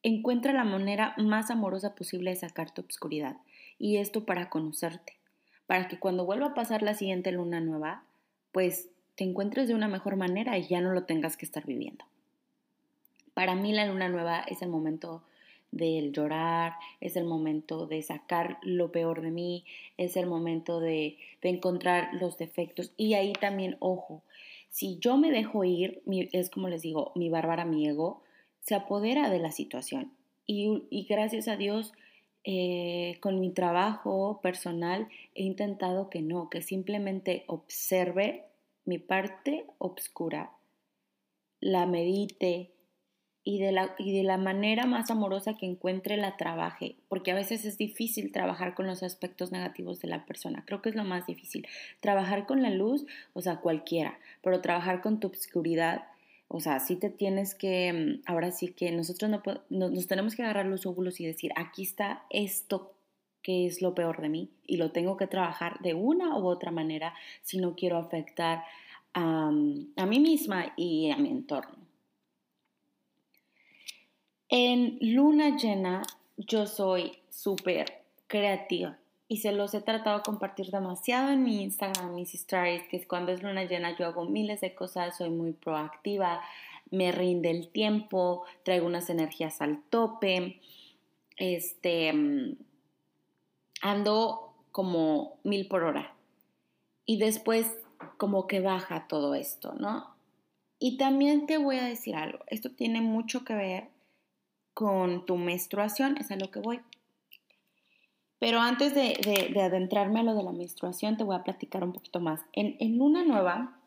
Encuentra 0.01 0.51
la 0.51 0.63
manera 0.63 1.13
más 1.17 1.51
amorosa 1.51 1.95
posible 1.95 2.31
de 2.31 2.35
sacar 2.35 2.71
tu 2.71 2.81
obscuridad. 2.81 3.37
Y 3.77 3.97
esto 3.97 4.25
para 4.25 4.49
conocerte 4.49 5.15
para 5.67 5.87
que 5.87 5.99
cuando 5.99 6.25
vuelva 6.25 6.47
a 6.47 6.53
pasar 6.53 6.81
la 6.81 6.93
siguiente 6.93 7.31
luna 7.31 7.59
nueva, 7.59 8.03
pues 8.51 8.89
te 9.15 9.23
encuentres 9.23 9.67
de 9.67 9.75
una 9.75 9.87
mejor 9.87 10.15
manera 10.15 10.57
y 10.57 10.67
ya 10.67 10.81
no 10.81 10.91
lo 10.91 11.03
tengas 11.03 11.37
que 11.37 11.45
estar 11.45 11.65
viviendo. 11.65 12.05
Para 13.33 13.55
mí 13.55 13.73
la 13.73 13.85
luna 13.85 14.07
nueva 14.09 14.41
es 14.41 14.61
el 14.61 14.69
momento 14.69 15.23
del 15.75 16.11
llorar, 16.11 16.73
es 17.01 17.15
el 17.15 17.25
momento 17.25 17.85
de 17.85 18.01
sacar 18.01 18.57
lo 18.63 18.91
peor 18.91 19.21
de 19.21 19.29
mí, 19.29 19.65
es 19.97 20.17
el 20.17 20.25
momento 20.25 20.79
de, 20.79 21.17
encontrar 21.41 22.09
los 22.15 22.39
defectos. 22.39 22.91
Y 22.97 23.13
ahí 23.13 23.33
también, 23.33 23.77
ojo, 23.79 24.23
si 24.69 24.97
yo 24.97 25.15
me 25.17 25.29
dejo 25.29 25.63
ir, 25.63 26.01
es 26.31 26.49
como 26.49 26.69
les 26.69 26.81
digo, 26.81 27.11
mi 27.13 27.29
bárbara, 27.29 27.65
mi 27.65 27.87
ego, 27.87 28.23
se 28.61 28.73
apodera 28.73 29.29
de 29.29 29.37
la 29.37 29.51
situación. 29.51 30.11
Y, 30.47 30.83
y 30.89 31.03
gracias 31.03 31.47
a 31.47 31.55
Dios, 31.55 31.93
eh, 32.47 33.17
con 33.21 33.39
mi 33.39 33.49
trabajo 33.49 34.39
personal 34.43 35.07
he 35.33 35.43
intentado 35.43 36.11
que 36.11 36.21
no, 36.21 36.49
que 36.49 36.61
simplemente 36.61 37.43
observe 37.47 38.45
mi 38.85 38.99
parte 38.99 39.65
oscura, 39.79 40.51
la 41.59 41.87
medite 41.87 42.74
y 43.45 43.59
de, 43.59 43.71
la, 43.71 43.95
y 43.99 44.11
de 44.11 44.23
la 44.23 44.37
manera 44.37 44.85
más 44.85 45.11
amorosa 45.11 45.55
que 45.55 45.67
encuentre 45.67 46.17
la 46.17 46.35
trabaje, 46.35 46.95
porque 47.07 47.31
a 47.31 47.35
veces 47.35 47.63
es 47.63 47.77
difícil 47.77 48.31
trabajar 48.31 48.73
con 48.73 48.87
los 48.87 49.03
aspectos 49.03 49.51
negativos 49.51 50.01
de 50.01 50.09
la 50.09 50.25
persona, 50.25 50.63
creo 50.65 50.81
que 50.81 50.89
es 50.89 50.95
lo 50.95 51.05
más 51.05 51.27
difícil. 51.27 51.67
Trabajar 52.01 52.47
con 52.47 52.63
la 52.63 52.71
luz, 52.71 53.05
o 53.33 53.41
sea, 53.41 53.57
cualquiera, 53.57 54.17
pero 54.41 54.61
trabajar 54.61 55.01
con 55.01 55.19
tu 55.19 55.27
oscuridad 55.27 56.05
o 56.47 56.59
sea, 56.59 56.79
sí 56.79 56.95
te 56.95 57.09
tienes 57.09 57.55
que, 57.55 57.91
mm, 57.91 58.31
ahora 58.31 58.51
sí 58.51 58.69
que 58.69 58.91
nosotros 58.91 59.31
no, 59.31 59.41
nos 59.69 60.07
tenemos 60.07 60.35
que 60.35 60.43
agarrar 60.43 60.65
los 60.67 60.85
óvulos 60.85 61.19
y 61.19 61.25
decir, 61.25 61.51
aquí 61.55 61.83
está 61.83 62.23
esto 62.29 62.93
que 63.41 63.67
es 63.67 63.81
lo 63.81 63.93
peor 63.93 64.21
de 64.21 64.29
mí 64.29 64.49
y 64.65 64.77
lo 64.77 64.91
tengo 64.91 65.17
que 65.17 65.27
trabajar 65.27 65.79
de 65.79 65.93
una 65.93 66.37
u 66.37 66.47
otra 66.47 66.71
manera 66.71 67.13
si 67.43 67.57
no 67.57 67.75
quiero 67.75 67.97
afectar 67.97 68.63
a, 69.13 69.51
mm, 69.51 69.93
a 69.97 70.05
mí 70.05 70.19
misma 70.19 70.73
y 70.77 71.11
a 71.11 71.17
mi 71.17 71.29
entorno. 71.29 71.84
En 74.49 74.97
luna 75.01 75.57
llena 75.57 76.03
yo 76.37 76.67
soy 76.67 77.17
súper 77.29 78.03
creativa 78.27 78.97
y 79.27 79.37
se 79.37 79.51
los 79.51 79.73
he 79.73 79.81
tratado 79.81 80.17
de 80.17 80.23
compartir 80.23 80.67
demasiado 80.67 81.31
en 81.31 81.43
mi 81.43 81.63
Instagram, 81.63 82.13
mis 82.13 82.35
stories, 82.35 82.87
que 82.87 82.97
es 82.97 83.07
cuando 83.07 83.31
es 83.31 83.41
luna 83.41 83.63
llena 83.63 83.97
yo 83.97 84.05
hago 84.05 84.25
miles 84.25 84.61
de 84.61 84.75
cosas, 84.75 85.17
soy 85.17 85.31
muy 85.31 85.53
proactiva, 85.53 86.41
me 86.91 87.11
rinde 87.11 87.49
el 87.49 87.69
tiempo, 87.69 88.43
traigo 88.63 88.85
unas 88.85 89.09
energías 89.09 89.61
al 89.61 89.81
tope, 89.89 90.59
este, 91.37 92.13
ando 93.81 94.53
como 94.71 95.37
mil 95.43 95.67
por 95.67 95.83
hora. 95.83 96.13
Y 97.07 97.17
después 97.17 97.71
como 98.17 98.45
que 98.45 98.59
baja 98.59 99.07
todo 99.07 99.33
esto, 99.33 99.73
¿no? 99.73 100.13
Y 100.77 100.97
también 100.97 101.47
te 101.47 101.57
voy 101.57 101.77
a 101.77 101.85
decir 101.85 102.15
algo, 102.15 102.39
esto 102.47 102.69
tiene 102.69 103.01
mucho 103.01 103.43
que 103.43 103.55
ver 103.55 103.94
con 104.75 105.25
tu 105.25 105.37
menstruación, 105.37 106.17
es 106.17 106.29
a 106.29 106.35
lo 106.35 106.51
que 106.51 106.59
voy. 106.59 106.81
Pero 108.39 108.59
antes 108.59 108.93
de, 108.93 109.59
adentrarme 109.59 110.19
a 110.19 110.23
lo 110.23 110.35
de 110.35 110.43
la 110.43 110.51
menstruación, 110.51 111.17
te 111.17 111.23
voy 111.23 111.35
a 111.35 111.43
platicar 111.43 111.83
un 111.83 111.93
poquito 111.93 112.19
más. 112.19 112.41
En, 112.51 112.97
luna 112.97 113.23
nueva, 113.23 113.79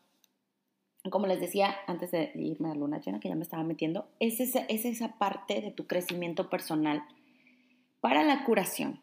como 1.11 1.26
les 1.26 1.40
decía 1.40 1.76
antes 1.87 2.11
de 2.11 2.33
irme 2.35 2.71
a 2.71 2.75
luna 2.75 3.00
llena, 3.00 3.21
que 3.21 3.28
ya 3.28 3.35
me 3.35 3.42
estaba 3.42 3.62
metiendo, 3.62 4.09
es 4.18 4.40
esa, 4.40 4.61
es 4.61 4.87
esa 4.87 5.18
parte 5.18 5.61
de 5.61 5.71
tu 5.71 5.87
crecimiento 5.87 6.49
personal 6.49 7.04
para 8.00 8.25
la 8.25 8.45
curación 8.45 9.00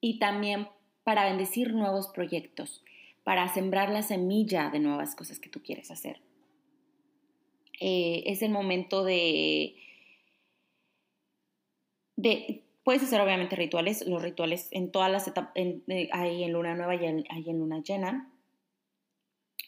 y 0.00 0.20
también 0.20 0.68
para 1.02 1.24
bendecir 1.24 1.74
nuevos 1.74 2.06
proyectos, 2.08 2.84
para 3.24 3.52
sembrar 3.52 3.90
la 3.90 4.02
semilla 4.02 4.70
de 4.70 4.78
nuevas 4.78 5.16
cosas 5.16 5.40
que 5.40 5.48
tú 5.48 5.62
quieres 5.62 5.90
hacer. 5.90 6.20
Eh, 7.80 8.22
es 8.26 8.42
el 8.42 8.52
momento 8.52 9.04
de, 9.04 9.76
de 12.16 12.66
Puedes 12.86 13.02
hacer 13.02 13.20
obviamente 13.20 13.56
rituales, 13.56 14.06
los 14.06 14.22
rituales 14.22 14.68
en 14.70 14.92
todas 14.92 15.10
las 15.10 15.26
etapas, 15.26 15.50
eh, 15.56 16.08
hay 16.12 16.44
en 16.44 16.52
luna 16.52 16.76
nueva 16.76 16.94
y 16.94 17.04
hay 17.04 17.50
en 17.50 17.58
luna 17.58 17.82
llena, 17.82 18.30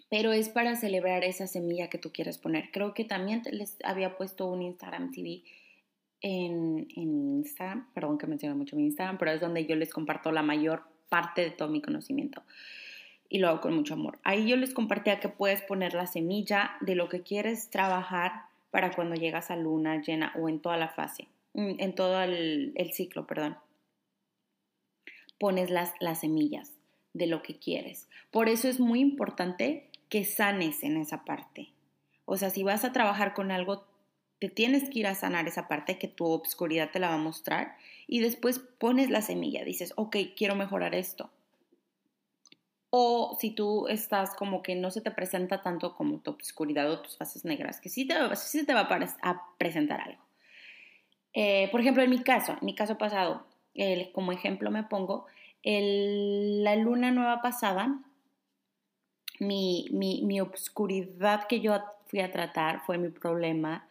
pero 0.08 0.30
es 0.30 0.48
para 0.48 0.76
celebrar 0.76 1.24
esa 1.24 1.48
semilla 1.48 1.90
que 1.90 1.98
tú 1.98 2.12
quieres 2.12 2.38
poner. 2.38 2.70
Creo 2.70 2.94
que 2.94 3.04
también 3.04 3.42
les 3.50 3.76
había 3.82 4.16
puesto 4.16 4.46
un 4.46 4.62
Instagram 4.62 5.10
TV 5.10 5.42
en, 6.20 6.86
en 6.94 7.38
Instagram, 7.38 7.92
perdón 7.92 8.18
que 8.18 8.28
menciono 8.28 8.54
mucho 8.54 8.76
mi 8.76 8.84
Instagram, 8.84 9.18
pero 9.18 9.32
es 9.32 9.40
donde 9.40 9.66
yo 9.66 9.74
les 9.74 9.92
comparto 9.92 10.30
la 10.30 10.44
mayor 10.44 10.84
parte 11.08 11.40
de 11.40 11.50
todo 11.50 11.68
mi 11.68 11.82
conocimiento 11.82 12.44
y 13.28 13.38
lo 13.40 13.48
hago 13.48 13.60
con 13.60 13.74
mucho 13.74 13.94
amor. 13.94 14.20
Ahí 14.22 14.46
yo 14.46 14.56
les 14.56 14.72
compartía 14.72 15.18
que 15.18 15.28
puedes 15.28 15.60
poner 15.62 15.92
la 15.92 16.06
semilla 16.06 16.76
de 16.82 16.94
lo 16.94 17.08
que 17.08 17.22
quieres 17.22 17.68
trabajar 17.68 18.42
para 18.70 18.92
cuando 18.92 19.16
llegas 19.16 19.50
a 19.50 19.56
luna 19.56 20.00
llena 20.00 20.32
o 20.38 20.48
en 20.48 20.60
toda 20.60 20.76
la 20.76 20.90
fase. 20.90 21.26
Mm, 21.58 21.80
en 21.80 21.94
todo 21.96 22.22
el, 22.22 22.90
ciclo, 22.92 23.26
perdón. 23.26 23.58
Pones 25.40 25.70
las, 25.70 25.92
las 25.98 26.20
semillas 26.20 26.74
de 27.14 27.26
lo 27.26 27.42
que 27.42 27.58
quieres. 27.58 28.08
Por 28.30 28.48
eso 28.48 28.68
es 28.68 28.78
muy 28.78 29.00
importante 29.00 29.90
que 30.08 30.24
sanes 30.24 30.84
en 30.84 30.96
esa 30.98 31.24
parte. 31.24 31.72
O 32.26 32.36
sea, 32.36 32.50
si 32.50 32.62
vas 32.62 32.84
a 32.84 32.92
trabajar 32.92 33.34
con 33.34 33.50
algo, 33.50 33.88
te 34.38 34.48
tienes 34.48 34.88
que 34.88 35.00
ir 35.00 35.08
a 35.08 35.16
sanar 35.16 35.48
esa 35.48 35.66
parte 35.66 35.98
que 35.98 36.06
tu 36.06 36.26
obscuridad 36.26 36.92
te 36.92 37.00
la 37.00 37.08
va 37.08 37.14
a 37.14 37.18
mostrar 37.18 37.76
y 38.06 38.20
después 38.20 38.60
pones 38.60 39.10
la 39.10 39.20
semilla, 39.20 39.64
dices, 39.64 39.94
ok, 39.96 40.16
quiero 40.36 40.54
mejorar 40.54 40.94
esto. 40.94 41.28
O 42.90 43.36
si 43.40 43.50
tú 43.50 43.88
estás 43.88 44.32
como 44.36 44.62
que 44.62 44.76
no 44.76 44.92
se 44.92 45.00
te 45.00 45.10
presenta 45.10 45.60
tanto 45.60 45.96
como 45.96 46.20
tu 46.20 46.30
obscuridad 46.30 46.88
o 46.88 47.02
tus 47.02 47.16
fases 47.16 47.44
negras, 47.44 47.80
que 47.80 47.88
sí 47.88 48.06
te, 48.06 48.14
sí 48.36 48.64
te 48.64 48.74
va 48.74 48.88
a 49.22 49.56
presentar 49.58 50.00
algo. 50.00 50.27
Eh, 51.34 51.68
por 51.70 51.80
ejemplo, 51.80 52.02
en 52.02 52.10
mi 52.10 52.22
caso, 52.22 52.52
en 52.52 52.66
mi 52.66 52.74
caso 52.74 52.98
pasado, 52.98 53.44
como 54.12 54.32
ejemplo 54.32 54.70
me 54.70 54.82
pongo, 54.82 55.26
la 55.62 56.76
luna 56.76 57.10
nueva 57.10 57.42
pasada, 57.42 58.00
mi, 59.40 59.86
mi, 59.90 60.22
mi 60.22 60.40
obscuridad 60.40 61.46
que 61.46 61.60
yo 61.60 61.78
fui 62.06 62.20
a 62.20 62.32
tratar 62.32 62.80
fue 62.80 62.98
mi 62.98 63.10
problema 63.10 63.86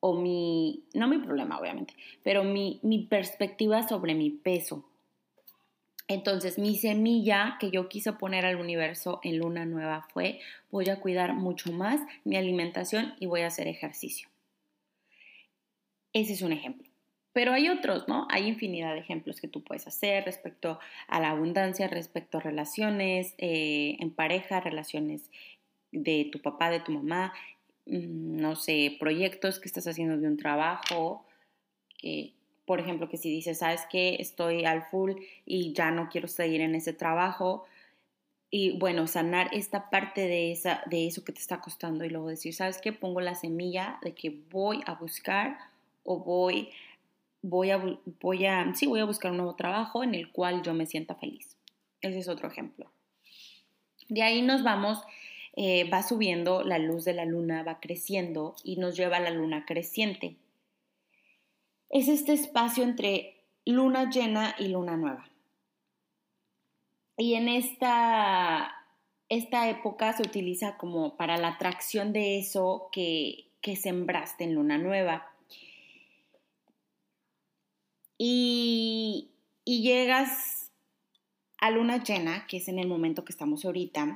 o 0.00 0.14
mi, 0.14 0.84
no 0.94 1.08
mi 1.08 1.18
problema 1.18 1.58
obviamente, 1.58 1.94
pero 2.22 2.44
mi, 2.44 2.80
mi 2.82 3.00
perspectiva 3.00 3.86
sobre 3.86 4.14
mi 4.14 4.30
peso. 4.30 4.84
Entonces, 6.08 6.58
mi 6.58 6.76
semilla 6.76 7.56
que 7.60 7.70
yo 7.70 7.88
quise 7.88 8.12
poner 8.12 8.44
al 8.44 8.56
universo 8.56 9.20
en 9.22 9.38
luna 9.38 9.64
nueva 9.64 10.06
fue, 10.12 10.40
voy 10.70 10.90
a 10.90 11.00
cuidar 11.00 11.34
mucho 11.34 11.72
más 11.72 12.00
mi 12.24 12.36
alimentación 12.36 13.14
y 13.20 13.26
voy 13.26 13.42
a 13.42 13.46
hacer 13.46 13.68
ejercicio. 13.68 14.28
Ese 16.12 16.32
es 16.34 16.42
un 16.42 16.52
ejemplo. 16.52 16.88
Pero 17.32 17.52
hay 17.52 17.68
otros, 17.68 18.08
¿no? 18.08 18.26
Hay 18.30 18.46
infinidad 18.46 18.92
de 18.92 19.00
ejemplos 19.00 19.40
que 19.40 19.48
tú 19.48 19.62
puedes 19.62 19.86
hacer 19.86 20.24
respecto 20.24 20.78
a 21.08 21.20
la 21.20 21.30
abundancia, 21.30 21.88
respecto 21.88 22.38
a 22.38 22.42
relaciones 22.42 23.34
eh, 23.38 23.96
en 24.00 24.10
pareja, 24.10 24.60
relaciones 24.60 25.30
de 25.92 26.28
tu 26.30 26.40
papá, 26.40 26.70
de 26.70 26.80
tu 26.80 26.92
mamá, 26.92 27.32
mm, 27.86 28.36
no 28.36 28.54
sé, 28.56 28.96
proyectos 29.00 29.58
que 29.58 29.68
estás 29.68 29.86
haciendo 29.86 30.18
de 30.18 30.26
un 30.26 30.36
trabajo, 30.36 31.24
que, 31.96 32.34
por 32.66 32.80
ejemplo, 32.80 33.08
que 33.08 33.16
si 33.16 33.30
dices, 33.30 33.58
sabes 33.58 33.82
que 33.90 34.16
estoy 34.20 34.64
al 34.66 34.82
full 34.82 35.12
y 35.46 35.72
ya 35.72 35.90
no 35.90 36.10
quiero 36.10 36.28
seguir 36.28 36.60
en 36.60 36.74
ese 36.74 36.92
trabajo, 36.92 37.64
y 38.54 38.78
bueno, 38.78 39.06
sanar 39.06 39.48
esta 39.52 39.88
parte 39.88 40.20
de, 40.28 40.52
esa, 40.52 40.82
de 40.84 41.06
eso 41.06 41.24
que 41.24 41.32
te 41.32 41.40
está 41.40 41.62
costando 41.62 42.04
y 42.04 42.10
luego 42.10 42.28
decir, 42.28 42.52
¿sabes 42.52 42.78
qué? 42.82 42.92
Pongo 42.92 43.22
la 43.22 43.34
semilla 43.34 43.98
de 44.02 44.14
que 44.14 44.42
voy 44.50 44.82
a 44.84 44.92
buscar 44.92 45.56
o 46.04 46.18
voy 46.18 46.70
voy 47.42 47.70
a, 47.70 47.82
voy 48.20 48.46
a, 48.46 48.72
sí, 48.74 48.86
voy 48.86 49.00
a 49.00 49.04
buscar 49.04 49.32
un 49.32 49.38
nuevo 49.38 49.56
trabajo 49.56 50.04
en 50.04 50.14
el 50.14 50.30
cual 50.30 50.62
yo 50.62 50.74
me 50.74 50.86
sienta 50.86 51.16
feliz. 51.16 51.56
Ese 52.00 52.18
es 52.18 52.28
otro 52.28 52.48
ejemplo. 52.48 52.90
De 54.08 54.22
ahí 54.22 54.42
nos 54.42 54.62
vamos 54.62 55.02
eh, 55.54 55.88
va 55.90 56.02
subiendo, 56.02 56.62
la 56.62 56.78
luz 56.78 57.04
de 57.04 57.12
la 57.12 57.26
luna 57.26 57.62
va 57.62 57.78
creciendo 57.78 58.54
y 58.64 58.76
nos 58.76 58.96
lleva 58.96 59.18
a 59.18 59.20
la 59.20 59.30
luna 59.30 59.66
creciente. 59.66 60.36
Es 61.90 62.08
este 62.08 62.32
espacio 62.32 62.84
entre 62.84 63.36
luna 63.66 64.08
llena 64.08 64.54
y 64.58 64.68
luna 64.68 64.96
nueva. 64.96 65.28
Y 67.18 67.34
en 67.34 67.48
esta, 67.48 68.74
esta 69.28 69.68
época 69.68 70.14
se 70.14 70.22
utiliza 70.22 70.78
como 70.78 71.16
para 71.16 71.36
la 71.36 71.48
atracción 71.48 72.14
de 72.14 72.38
eso 72.38 72.88
que, 72.90 73.48
que 73.60 73.76
sembraste 73.76 74.44
en 74.44 74.54
luna 74.54 74.78
nueva. 74.78 75.31
Y, 78.24 79.30
llegas 79.64 80.70
a 81.58 81.72
luna 81.72 82.04
llena, 82.04 82.46
que 82.46 82.58
es 82.58 82.68
en 82.68 82.78
el 82.78 82.86
momento 82.86 83.24
que 83.24 83.32
estamos 83.32 83.64
ahorita, 83.64 84.14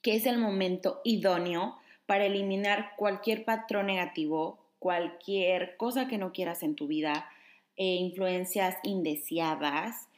que 0.00 0.14
es 0.14 0.24
el 0.24 0.38
momento 0.38 1.02
idóneo 1.04 1.76
para 2.06 2.24
eliminar 2.24 2.94
cualquier 2.96 3.44
patrón 3.44 3.88
negativo, 3.88 4.64
cualquier 4.78 5.76
cosa 5.76 6.08
que 6.08 6.16
no 6.16 6.32
quieras 6.32 6.62
en 6.62 6.74
tu 6.74 6.86
vida, 6.86 7.28
eh, 7.76 7.96
influencias 7.96 8.78
indeseadas, 8.82 10.08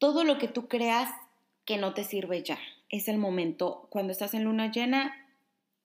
todo 0.00 0.24
lo 0.24 0.38
que 0.38 0.48
tú 0.48 0.66
creas 0.66 1.08
que 1.66 1.76
no 1.76 1.94
te 1.94 2.02
sirve 2.02 2.42
ya. 2.42 2.58
Es 2.88 3.06
el 3.06 3.18
momento 3.18 3.86
cuando 3.90 4.10
estás 4.10 4.34
en 4.34 4.42
luna 4.42 4.72
llena 4.72 5.14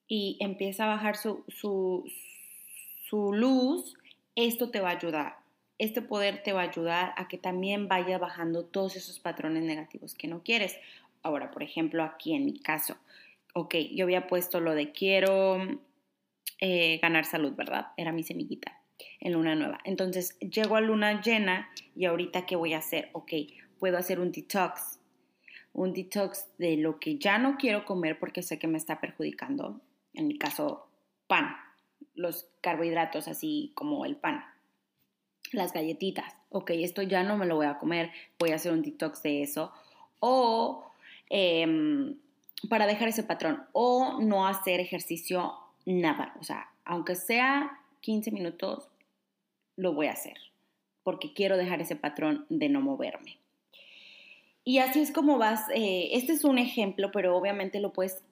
y 0.07 0.35
empieza 0.39 0.85
a 0.85 0.95
bajar 0.95 1.15
su, 1.15 1.45
su 1.47 3.33
luz, 3.33 3.93
esto 4.35 4.71
te 4.71 4.79
va 4.79 4.89
a 4.89 4.97
ayudar. 4.97 5.42
Este 5.77 6.01
poder 6.01 6.43
te 6.43 6.53
va 6.53 6.61
a 6.61 6.69
ayudar 6.69 7.13
a 7.17 7.27
que 7.27 7.37
también 7.37 7.87
vaya 7.87 8.17
bajando 8.17 8.65
todos 8.65 8.95
esos 8.95 9.19
patrones 9.19 9.63
negativos 9.63 10.13
que 10.13 10.27
no 10.27 10.43
quieres. 10.43 10.77
Ahora, 11.23 11.51
por 11.51 11.63
ejemplo, 11.63 12.03
aquí 12.03 12.33
en 12.33 12.45
mi 12.45 12.59
caso, 12.59 12.97
ok, 13.53 13.75
yo 13.91 14.05
había 14.05 14.27
puesto 14.27 14.59
lo 14.59 14.75
de 14.75 14.91
quiero 14.91 15.57
eh, 16.59 16.99
ganar 17.01 17.25
salud, 17.25 17.53
¿verdad? 17.53 17.87
Era 17.97 18.11
mi 18.11 18.23
semillita 18.23 18.79
en 19.19 19.33
luna 19.33 19.55
nueva. 19.55 19.79
Entonces, 19.83 20.37
llego 20.39 20.75
a 20.75 20.81
luna 20.81 21.21
llena 21.21 21.69
y 21.95 22.05
ahorita, 22.05 22.45
¿qué 22.45 22.55
voy 22.55 22.73
a 22.73 22.79
hacer? 22.79 23.09
Ok, 23.13 23.33
puedo 23.79 23.97
hacer 23.97 24.19
un 24.19 24.31
detox. 24.31 24.99
Un 25.73 25.93
detox 25.93 26.45
de 26.57 26.77
lo 26.77 26.99
que 26.99 27.17
ya 27.17 27.37
no 27.37 27.57
quiero 27.57 27.83
comer 27.85 28.19
porque 28.19 28.43
sé 28.43 28.59
que 28.59 28.67
me 28.67 28.77
está 28.77 28.99
perjudicando. 28.99 29.81
En 30.13 30.27
mi 30.27 30.37
caso, 30.37 30.87
pan, 31.27 31.55
los 32.13 32.47
carbohidratos 32.61 33.27
así 33.27 33.71
como 33.75 34.05
el 34.05 34.15
pan, 34.15 34.43
las 35.53 35.73
galletitas. 35.73 36.35
Ok, 36.49 36.71
esto 36.71 37.01
ya 37.01 37.23
no 37.23 37.37
me 37.37 37.45
lo 37.45 37.55
voy 37.55 37.65
a 37.65 37.79
comer, 37.79 38.11
voy 38.39 38.51
a 38.51 38.55
hacer 38.55 38.71
un 38.71 38.81
detox 38.81 39.23
de 39.23 39.43
eso. 39.43 39.71
O 40.19 40.93
Em, 41.35 42.15
para 42.69 42.85
dejar 42.85 43.07
ese 43.07 43.23
patrón 43.23 43.63
o 43.71 44.21
no 44.21 44.45
hacer 44.45 44.79
ejercicio 44.79 45.53
nada. 45.83 46.35
O 46.39 46.43
sea, 46.43 46.69
aunque 46.85 47.15
sea 47.15 47.79
15 48.01 48.29
minutos, 48.29 48.87
lo 49.75 49.93
voy 49.93 50.07
a 50.07 50.11
hacer 50.11 50.37
porque 51.01 51.33
quiero 51.33 51.57
dejar 51.57 51.81
ese 51.81 51.95
patrón 51.95 52.45
de 52.49 52.69
no 52.69 52.81
moverme. 52.81 53.39
Y 54.63 54.77
así 54.77 55.01
es 55.01 55.11
como 55.11 55.39
vas, 55.39 55.67
eh, 55.73 56.09
este 56.11 56.33
es 56.33 56.45
un 56.45 56.59
ejemplo, 56.59 57.11
pero 57.11 57.35
obviamente 57.35 57.79
lo 57.79 57.91
puedes 57.91 58.23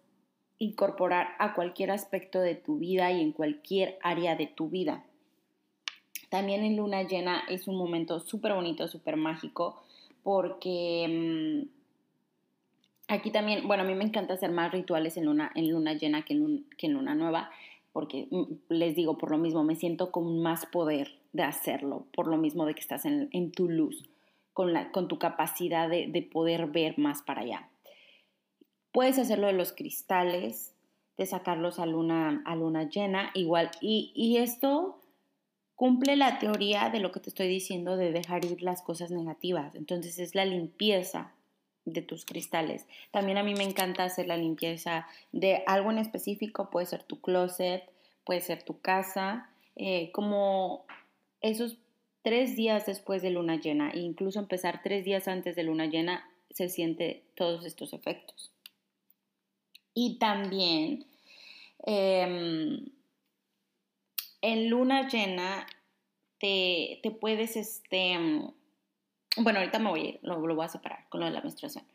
incorporar 0.59 1.29
a 1.39 1.55
cualquier 1.55 1.89
aspecto 1.89 2.39
de 2.39 2.53
tu 2.53 2.77
vida 2.77 3.11
y 3.11 3.19
en 3.19 3.31
cualquier 3.31 3.97
área 4.03 4.35
de 4.35 4.45
tu 4.45 4.69
vida. 4.69 5.03
También 6.31 6.63
en 6.63 6.77
luna 6.77 7.03
llena 7.03 7.43
es 7.47 7.67
un 7.67 7.75
momento 7.75 8.19
súper 8.19 8.53
bonito, 8.53 8.87
súper 8.87 9.17
mágico, 9.17 9.83
porque... 10.23 11.67
Mm, 11.67 11.81
Aquí 13.11 13.29
también, 13.29 13.67
bueno, 13.67 13.83
a 13.83 13.85
mí 13.85 13.93
me 13.93 14.05
encanta 14.05 14.35
hacer 14.35 14.51
más 14.51 14.71
rituales 14.71 15.17
en 15.17 15.25
luna, 15.25 15.51
en 15.53 15.69
luna 15.69 15.95
llena 15.95 16.23
que 16.23 16.33
en, 16.33 16.93
luna 16.93 17.13
nueva, 17.13 17.51
porque 17.91 18.29
mm, 18.31 18.43
les 18.69 18.95
digo, 18.95 19.17
por 19.17 19.31
lo 19.31 19.37
mismo, 19.37 19.65
me 19.65 19.75
siento 19.75 20.13
con 20.13 20.41
más 20.41 20.65
poder 20.65 21.19
de 21.33 21.43
hacerlo, 21.43 22.05
por 22.13 22.27
lo 22.27 22.37
mismo 22.37 22.65
de 22.65 22.73
que 22.73 22.79
estás 22.79 23.03
en, 23.03 23.51
tu 23.51 23.67
luz, 23.67 24.07
con, 24.53 24.71
la, 24.71 24.93
con 24.93 25.09
tu 25.09 25.19
capacidad 25.19 25.89
de, 25.89 26.29
poder 26.31 26.67
ver 26.67 26.97
más 26.97 27.21
para 27.21 27.41
allá. 27.41 27.69
Puedes 28.93 29.19
hacerlo 29.19 29.47
de 29.47 29.53
los 29.53 29.73
cristales, 29.73 30.73
de 31.17 31.25
sacarlos 31.25 31.79
a 31.79 31.85
luna, 31.85 32.41
a 32.45 32.55
luna 32.55 32.87
llena, 32.87 33.31
igual. 33.33 33.71
Y, 33.81 34.13
y 34.15 34.37
esto 34.37 35.00
cumple 35.81 36.15
la 36.15 36.37
teoría 36.37 36.91
de 36.91 36.99
lo 36.99 37.11
que 37.11 37.19
te 37.19 37.29
estoy 37.29 37.47
diciendo 37.47 37.97
de 37.97 38.11
dejar 38.11 38.45
ir 38.45 38.61
las 38.61 38.83
cosas 38.83 39.09
negativas. 39.09 39.73
Entonces 39.73 40.19
es 40.19 40.35
la 40.35 40.45
limpieza 40.45 41.31
de 41.85 42.03
tus 42.03 42.23
cristales. 42.23 42.85
También 43.09 43.39
a 43.39 43.43
mí 43.43 43.55
me 43.55 43.63
encanta 43.63 44.03
hacer 44.03 44.27
la 44.27 44.37
limpieza 44.37 45.07
de 45.31 45.63
algo 45.65 45.89
en 45.89 45.97
específico, 45.97 46.69
puede 46.69 46.85
ser 46.85 47.01
tu 47.01 47.19
closet, 47.19 47.81
puede 48.23 48.41
ser 48.41 48.61
tu 48.61 48.79
casa, 48.79 49.49
eh, 49.75 50.11
como 50.11 50.85
esos 51.41 51.77
tres 52.21 52.55
días 52.55 52.85
después 52.85 53.23
de 53.23 53.31
luna 53.31 53.55
llena, 53.55 53.89
e 53.89 54.01
incluso 54.01 54.37
empezar 54.37 54.83
tres 54.83 55.03
días 55.03 55.27
antes 55.27 55.55
de 55.55 55.63
luna 55.63 55.87
llena, 55.87 56.29
se 56.51 56.69
siente 56.69 57.23
todos 57.33 57.65
estos 57.65 57.93
efectos. 57.93 58.51
Y 59.95 60.19
también 60.19 61.07
em, 61.87 62.85
en 64.41 64.69
luna 64.69 65.07
llena 65.07 65.65
te, 66.39 66.99
te 67.03 67.11
puedes, 67.11 67.55
este, 67.55 68.17
bueno, 69.37 69.59
ahorita 69.59 69.79
me 69.79 69.89
voy 69.89 69.99
a 69.99 70.03
ir, 70.05 70.19
lo, 70.23 70.39
voy 70.39 70.65
a 70.65 70.69
separar 70.69 71.07
con 71.09 71.19
lo 71.19 71.27
de 71.27 71.31
la 71.31 71.41
menstruación. 71.41 71.85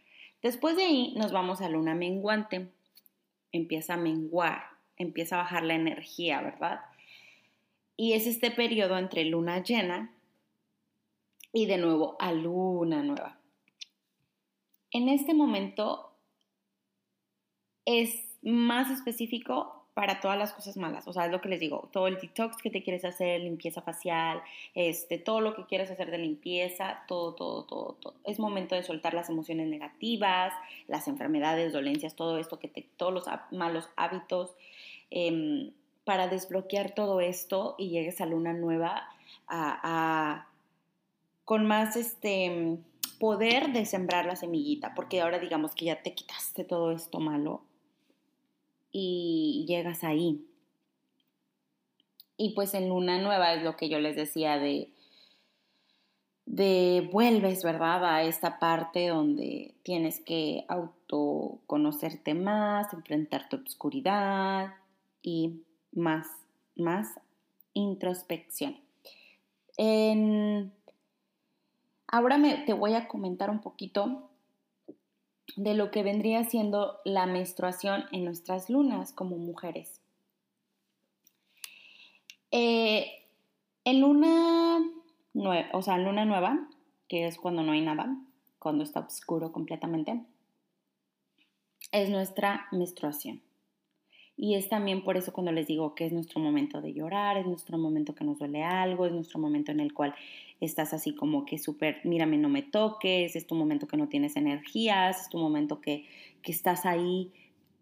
Después 0.43 0.77
de 0.77 0.85
ahí 0.85 1.15
nos 1.17 1.33
vamos 1.33 1.61
a 1.61 1.69
luna 1.69 1.95
menguante. 1.95 2.71
Empieza 3.53 3.95
a 3.95 3.97
menguar, 3.97 4.63
empieza 4.97 5.37
a 5.37 5.43
bajar 5.43 5.65
la 5.65 5.75
energía, 5.75 6.41
¿verdad? 6.41 6.81
Y 7.97 8.13
es 8.13 8.27
este 8.27 8.51
periodo 8.51 8.99
entre 8.99 9.25
luna 9.25 9.63
llena 9.63 10.13
y 11.53 11.67
de 11.67 11.79
nuevo 11.79 12.17
a 12.21 12.33
luna 12.33 13.03
nueva. 13.03 13.39
En 14.91 15.09
este 15.09 15.35
momento 15.35 16.13
es 17.87 18.37
más 18.43 18.91
específico 18.91 19.76
para 19.97 20.21
todas 20.21 20.37
las 20.37 20.53
cosas 20.53 20.77
malas. 20.77 21.09
O 21.09 21.15
sea, 21.15 21.25
es 21.25 21.33
lo 21.33 21.41
que 21.41 21.49
les 21.49 21.59
digo, 21.59 21.89
todo 21.91 22.07
el 22.07 22.21
detox 22.21 22.59
que 22.59 22.69
te 22.69 22.83
quieres 22.83 23.07
hacer, 23.07 23.41
limpieza 23.41 23.81
facial, 23.81 24.43
este, 24.75 25.17
todo 25.17 25.41
lo 25.41 25.55
que 25.55 25.65
quieres 25.65 25.91
hacer 25.91 26.11
de 26.11 26.19
limpieza, 26.19 27.03
todo, 27.09 27.33
todo, 27.33 27.65
todo, 27.65 27.97
todo. 27.99 28.15
Es 28.25 28.39
momento 28.39 28.75
de 28.75 28.83
soltar 28.83 29.15
las 29.15 29.31
emociones 29.31 29.69
negativas, 29.69 30.53
las 30.87 31.09
enfermedades, 31.09 31.73
dolencias, 31.73 32.15
todo 32.15 32.37
esto, 32.37 32.59
que 32.59 32.69
te, 32.69 32.87
todos 32.99 33.15
los 33.15 33.25
malos 33.53 33.89
hábitos, 33.97 34.55
em, 35.11 35.71
para 36.05 36.29
desbloquear 36.29 36.91
todo 36.91 37.23
esto 37.23 37.75
y 37.79 37.89
llegues 37.89 38.21
a 38.21 38.27
luna 38.27 38.53
nueva 38.53 39.09
a, 39.49 40.47
con 41.47 41.65
más 41.65 41.97
este 41.97 42.77
poder 43.19 43.73
de 43.73 43.87
sembrar 43.87 44.27
la 44.27 44.37
semillita, 44.37 44.95
porque 44.95 45.23
ahora 45.23 45.39
digamos 45.39 45.75
que 45.75 45.87
ya 45.87 46.03
te 46.03 46.13
quitaste 46.13 46.65
todo 46.65 46.93
esto 46.93 47.19
malo 47.19 47.63
y 48.99 49.67
llegas 49.69 50.05
ahí. 50.05 50.43
Y 52.39 52.55
pues 52.55 52.73
en 52.73 52.89
luna 52.89 53.21
nueva 53.21 53.53
es 53.53 53.63
lo 53.63 53.77
que 53.77 53.91
yo 53.91 53.99
les 53.99 54.17
decía 54.17 54.59
de, 54.59 54.91
de 56.47 57.07
vuelves, 57.13 57.63
¿verdad? 57.63 58.07
A 58.07 58.23
esta 58.23 58.59
parte 58.59 59.09
donde 59.09 59.75
tienes 59.83 60.21
que 60.21 60.65
autoconocerte 60.69 62.33
más, 62.33 62.91
enfrentar 62.95 63.51
tu 63.51 63.57
obscuridad 63.57 64.73
y 65.21 65.61
más, 65.93 66.27
más 66.75 67.09
introspección. 67.75 68.79
ahora 72.09 72.39
me, 72.39 72.65
te 72.65 72.73
voy 72.73 72.95
a 72.95 73.09
comentar 73.09 73.51
un 73.51 73.61
poquito 73.61 74.31
de 75.55 75.75
lo 75.75 75.91
que 75.91 76.03
vendría 76.03 76.45
siendo 76.45 76.99
la 77.05 77.27
menstruación 77.27 78.05
en 78.13 78.25
nuestras 78.25 78.69
lunas 78.69 79.13
como 79.13 79.37
mujeres. 79.37 80.01
Eh, 82.51 83.25
en 83.85 84.01
luna 84.01 84.79
nueva, 85.35 85.69
o 85.73 85.83
sea, 85.83 85.99
luna 85.99 86.25
nueva, 86.25 86.69
que 87.09 87.27
es 87.27 87.39
cuando 87.39 87.63
no 87.63 87.73
hay 87.73 87.83
nada, 87.83 88.17
cuando 88.59 88.83
está 88.83 89.01
oscuro 89.01 89.53
completamente, 89.53 90.25
es 91.93 92.11
nuestra 92.11 92.67
menstruación. 92.73 93.46
Y 94.37 94.55
es 94.55 94.69
también 94.69 95.03
por 95.03 95.17
eso 95.17 95.33
cuando 95.33 95.51
les 95.51 95.67
digo 95.67 95.95
que 95.95 96.05
es 96.05 96.13
nuestro 96.13 96.41
momento 96.41 96.83
de 96.83 96.93
llorar, 96.93 97.39
es 97.39 97.47
nuestro 97.47 97.79
momento 97.79 98.15
que 98.15 98.25
nos 98.25 98.39
duele 98.39 98.63
algo, 98.63 99.07
es 99.07 99.13
nuestro 99.13 99.41
momento 99.41 99.73
en 99.73 99.81
el 99.81 99.95
cual 99.95 100.15
estás 100.61 100.93
así 100.93 101.15
como 101.15 101.47
que 101.47 101.57
súper, 101.57 102.01
mírame, 102.05 102.37
no 102.37 102.51
me 102.51 102.63
toques, 102.63 103.35
es 103.35 103.47
tu 103.47 103.55
momento 103.55 103.87
que 103.87 103.97
no 103.97 104.09
tienes 104.09 104.37
energías, 104.37 105.23
es 105.23 105.29
tu 105.31 105.39
momento 105.39 105.81
que, 105.81 106.07
que 106.43 106.53
estás 106.53 106.85
ahí, 106.85 107.33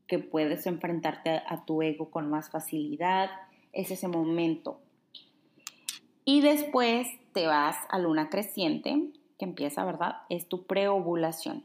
que 0.07 0.21
puedes 0.21 0.67
enfrentarte 0.67 1.31
a 1.31 1.64
tu 1.64 1.83
ego 1.83 2.11
con 2.11 2.31
más 2.31 2.51
facilidad, 2.51 3.31
es 3.73 3.90
ese 3.90 4.07
momento. 4.07 4.81
Y 6.25 6.40
después 6.40 7.09
te 7.33 7.47
vas 7.47 7.77
a 7.90 7.99
luna 7.99 8.31
creciente, 8.31 9.11
que 9.38 9.45
empieza, 9.45 9.85
¿verdad? 9.85 10.19
Es 10.29 10.49
tu 10.49 10.67
preovulación 10.67 11.64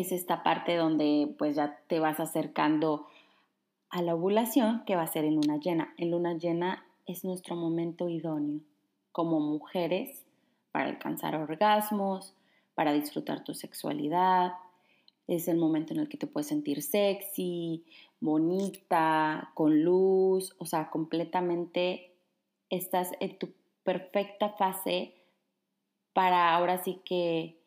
es 0.00 0.12
esta 0.12 0.42
parte 0.42 0.76
donde 0.76 1.34
pues 1.38 1.56
ya 1.56 1.78
te 1.88 2.00
vas 2.00 2.20
acercando 2.20 3.06
a 3.88 4.02
la 4.02 4.14
ovulación 4.14 4.84
que 4.84 4.96
va 4.96 5.02
a 5.02 5.06
ser 5.06 5.24
en 5.24 5.36
luna 5.36 5.58
llena. 5.58 5.94
En 5.96 6.10
luna 6.10 6.34
llena 6.34 6.84
es 7.06 7.24
nuestro 7.24 7.56
momento 7.56 8.08
idóneo 8.08 8.60
como 9.12 9.40
mujeres 9.40 10.24
para 10.72 10.88
alcanzar 10.88 11.34
orgasmos, 11.36 12.34
para 12.74 12.92
disfrutar 12.92 13.44
tu 13.44 13.54
sexualidad. 13.54 14.52
Es 15.26 15.48
el 15.48 15.56
momento 15.56 15.94
en 15.94 16.00
el 16.00 16.08
que 16.08 16.18
te 16.18 16.26
puedes 16.26 16.48
sentir 16.48 16.82
sexy, 16.82 17.84
bonita, 18.20 19.50
con 19.54 19.82
luz, 19.82 20.54
o 20.58 20.66
sea, 20.66 20.90
completamente 20.90 22.12
estás 22.68 23.12
en 23.20 23.38
tu 23.38 23.48
perfecta 23.82 24.50
fase 24.50 25.14
para 26.12 26.54
ahora 26.54 26.82
sí 26.82 27.00
que 27.04 27.58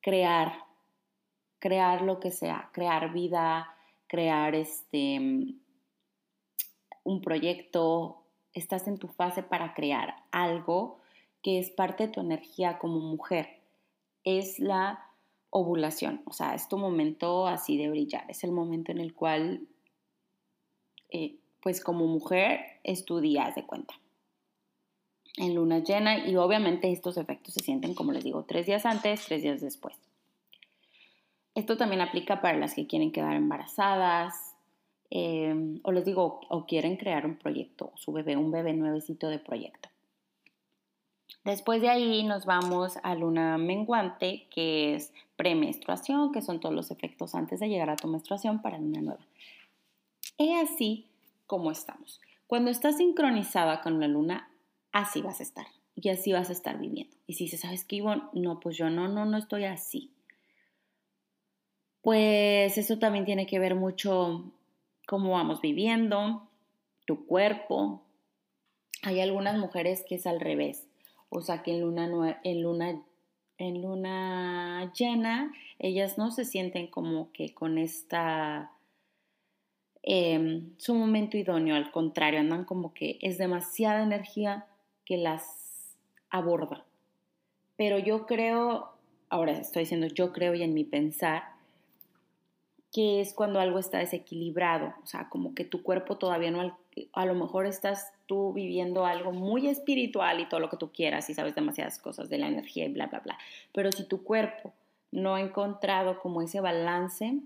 crear, 0.00 0.52
crear 1.58 2.02
lo 2.02 2.20
que 2.20 2.30
sea, 2.30 2.70
crear 2.72 3.12
vida, 3.12 3.74
crear 4.06 4.54
este 4.54 5.54
un 7.04 7.22
proyecto, 7.22 8.22
estás 8.52 8.86
en 8.86 8.98
tu 8.98 9.08
fase 9.08 9.42
para 9.42 9.72
crear 9.72 10.16
algo 10.30 10.98
que 11.42 11.58
es 11.58 11.70
parte 11.70 12.06
de 12.06 12.12
tu 12.12 12.20
energía 12.20 12.78
como 12.78 13.00
mujer. 13.00 13.60
Es 14.24 14.58
la 14.58 15.06
ovulación, 15.50 16.20
o 16.26 16.32
sea, 16.32 16.54
es 16.54 16.68
tu 16.68 16.76
momento 16.76 17.46
así 17.46 17.78
de 17.78 17.88
brillar, 17.88 18.30
es 18.30 18.44
el 18.44 18.52
momento 18.52 18.92
en 18.92 18.98
el 18.98 19.14
cual, 19.14 19.66
eh, 21.10 21.36
pues 21.62 21.82
como 21.82 22.06
mujer, 22.06 22.60
es 22.84 23.06
tu 23.06 23.20
día 23.20 23.50
de 23.56 23.64
cuenta. 23.64 23.94
En 25.38 25.54
luna 25.54 25.78
llena 25.78 26.26
y 26.26 26.36
obviamente 26.36 26.92
estos 26.92 27.16
efectos 27.16 27.54
se 27.54 27.62
sienten, 27.62 27.94
como 27.94 28.12
les 28.12 28.24
digo, 28.24 28.44
tres 28.44 28.66
días 28.66 28.84
antes, 28.84 29.24
tres 29.24 29.42
días 29.42 29.60
después. 29.60 29.96
Esto 31.58 31.76
también 31.76 32.00
aplica 32.00 32.40
para 32.40 32.56
las 32.56 32.72
que 32.72 32.86
quieren 32.86 33.10
quedar 33.10 33.34
embarazadas, 33.34 34.54
em, 35.10 35.80
o 35.82 35.90
les 35.90 36.04
digo, 36.04 36.38
o 36.48 36.66
quieren 36.66 36.96
crear 36.96 37.26
un 37.26 37.34
proyecto, 37.34 37.90
su 37.96 38.12
bebé, 38.12 38.36
un 38.36 38.52
bebé 38.52 38.74
nuevecito 38.74 39.28
de 39.28 39.40
proyecto. 39.40 39.88
Después 41.44 41.80
de 41.80 41.88
ahí 41.88 42.22
nos 42.22 42.46
vamos 42.46 42.98
a 43.02 43.16
luna 43.16 43.58
menguante, 43.58 44.46
que 44.54 44.94
es 44.94 45.12
premenstruación, 45.34 46.30
que 46.30 46.42
son 46.42 46.60
todos 46.60 46.76
los 46.76 46.92
efectos 46.92 47.34
antes 47.34 47.58
de 47.58 47.68
llegar 47.68 47.90
a 47.90 47.96
tu 47.96 48.06
menstruación 48.06 48.62
para 48.62 48.78
luna 48.78 49.00
nueva. 49.00 49.26
Es 50.38 50.70
así 50.70 51.06
como 51.48 51.72
estamos. 51.72 52.20
Cuando 52.46 52.70
estás 52.70 52.98
sincronizada 52.98 53.80
con 53.80 53.98
la 53.98 54.06
luna, 54.06 54.48
así 54.92 55.22
vas 55.22 55.40
a 55.40 55.42
estar 55.42 55.66
y 55.96 56.08
así 56.10 56.32
vas 56.32 56.50
a 56.50 56.52
estar 56.52 56.78
viviendo. 56.78 57.16
Y 57.26 57.32
si 57.32 57.44
dices, 57.46 57.62
¿sabes 57.62 57.84
qué, 57.84 57.96
Ivonne? 57.96 58.22
No, 58.32 58.60
pues 58.60 58.76
yo 58.76 58.90
no, 58.90 59.08
no, 59.08 59.24
no 59.24 59.36
estoy 59.36 59.64
así. 59.64 60.12
Pues 62.08 62.78
eso 62.78 62.98
también 62.98 63.26
tiene 63.26 63.46
que 63.46 63.58
ver 63.58 63.74
mucho 63.74 64.50
cómo 65.06 65.32
vamos 65.32 65.60
viviendo, 65.60 66.48
tu 67.04 67.26
cuerpo. 67.26 68.00
Hay 69.02 69.20
algunas 69.20 69.58
mujeres 69.58 70.06
que 70.08 70.14
es 70.14 70.26
al 70.26 70.40
revés 70.40 70.88
o 71.28 71.42
sea 71.42 71.62
que 71.62 71.72
en 71.72 71.82
luna, 71.82 72.40
en 72.44 72.62
luna, 72.62 73.02
en 73.58 73.82
luna 73.82 74.90
llena, 74.94 75.52
ellas 75.78 76.16
no 76.16 76.30
se 76.30 76.46
sienten 76.46 76.86
como 76.86 77.30
que 77.32 77.52
con 77.52 77.76
esta, 77.76 78.72
em, 80.02 80.70
su 80.78 80.94
momento 80.94 81.36
idóneo, 81.36 81.76
al 81.76 81.90
contrario, 81.90 82.40
andan 82.40 82.64
como 82.64 82.94
que 82.94 83.18
es 83.20 83.36
demasiada 83.36 84.02
energía 84.02 84.64
que 85.04 85.18
las 85.18 85.94
aborda. 86.30 86.86
Pero 87.76 87.98
yo 87.98 88.24
creo, 88.24 88.94
ahora 89.28 89.52
estoy 89.52 89.82
diciendo 89.82 90.06
yo 90.06 90.32
creo 90.32 90.54
y 90.54 90.62
en 90.62 90.72
mi 90.72 90.84
pensar, 90.84 91.57
que 92.92 93.20
es 93.20 93.34
cuando 93.34 93.60
algo 93.60 93.78
está 93.78 93.98
desequilibrado, 93.98 94.94
o 95.02 95.06
sea, 95.06 95.28
como 95.28 95.54
que 95.54 95.64
tu 95.64 95.82
cuerpo 95.82 96.16
todavía 96.16 96.50
no, 96.50 96.76
a 97.12 97.26
lo 97.26 97.34
mejor 97.34 97.66
estás 97.66 98.12
tú 98.26 98.52
viviendo 98.52 99.04
algo 99.04 99.32
muy 99.32 99.68
espiritual 99.68 100.40
y 100.40 100.48
todo 100.48 100.60
lo 100.60 100.70
que 100.70 100.78
tú 100.78 100.90
quieras 100.90 101.28
y 101.28 101.34
sabes 101.34 101.54
demasiadas 101.54 101.98
cosas 101.98 102.28
de 102.28 102.38
la 102.38 102.48
energía 102.48 102.86
y 102.86 102.92
bla, 102.92 103.06
bla, 103.06 103.20
bla, 103.20 103.38
pero 103.72 103.92
si 103.92 104.04
tu 104.04 104.24
cuerpo 104.24 104.72
no 105.10 105.34
ha 105.34 105.40
encontrado 105.40 106.18
como 106.20 106.42
ese 106.42 106.60
balance, 106.60 107.38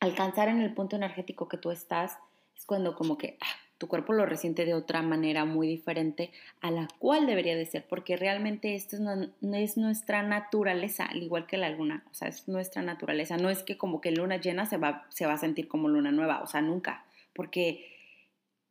alcanzar 0.00 0.48
en 0.48 0.60
el 0.60 0.72
punto 0.74 0.96
energético 0.96 1.48
que 1.48 1.58
tú 1.58 1.70
estás, 1.70 2.18
es 2.56 2.64
cuando 2.64 2.94
como 2.94 3.18
que 3.18 3.36
ah, 3.40 3.67
tu 3.78 3.86
cuerpo 3.86 4.12
lo 4.12 4.26
resiente 4.26 4.64
de 4.64 4.74
otra 4.74 5.02
manera 5.02 5.44
muy 5.44 5.68
diferente 5.68 6.32
a 6.60 6.70
la 6.72 6.88
cual 6.98 7.26
debería 7.26 7.56
de 7.56 7.64
ser, 7.64 7.86
porque 7.88 8.16
realmente 8.16 8.74
esto 8.74 8.96
es, 8.96 9.30
es, 9.40 9.76
nuestra 9.76 10.22
naturaleza, 10.22 11.06
al 11.06 11.22
igual 11.22 11.46
que 11.46 11.56
la 11.56 11.70
luna, 11.70 12.04
o 12.10 12.14
sea, 12.14 12.28
es 12.28 12.48
nuestra 12.48 12.82
naturaleza, 12.82 13.36
no 13.36 13.50
es 13.50 13.62
que 13.62 13.78
como 13.78 14.00
que 14.00 14.10
luna 14.10 14.36
llena 14.36 14.66
se 14.66 14.76
va, 14.76 15.06
se 15.10 15.26
va 15.26 15.34
a 15.34 15.38
sentir 15.38 15.68
como 15.68 15.88
luna 15.88 16.10
nueva, 16.10 16.40
o 16.42 16.48
sea, 16.48 16.60
nunca, 16.60 17.04
porque 17.32 17.86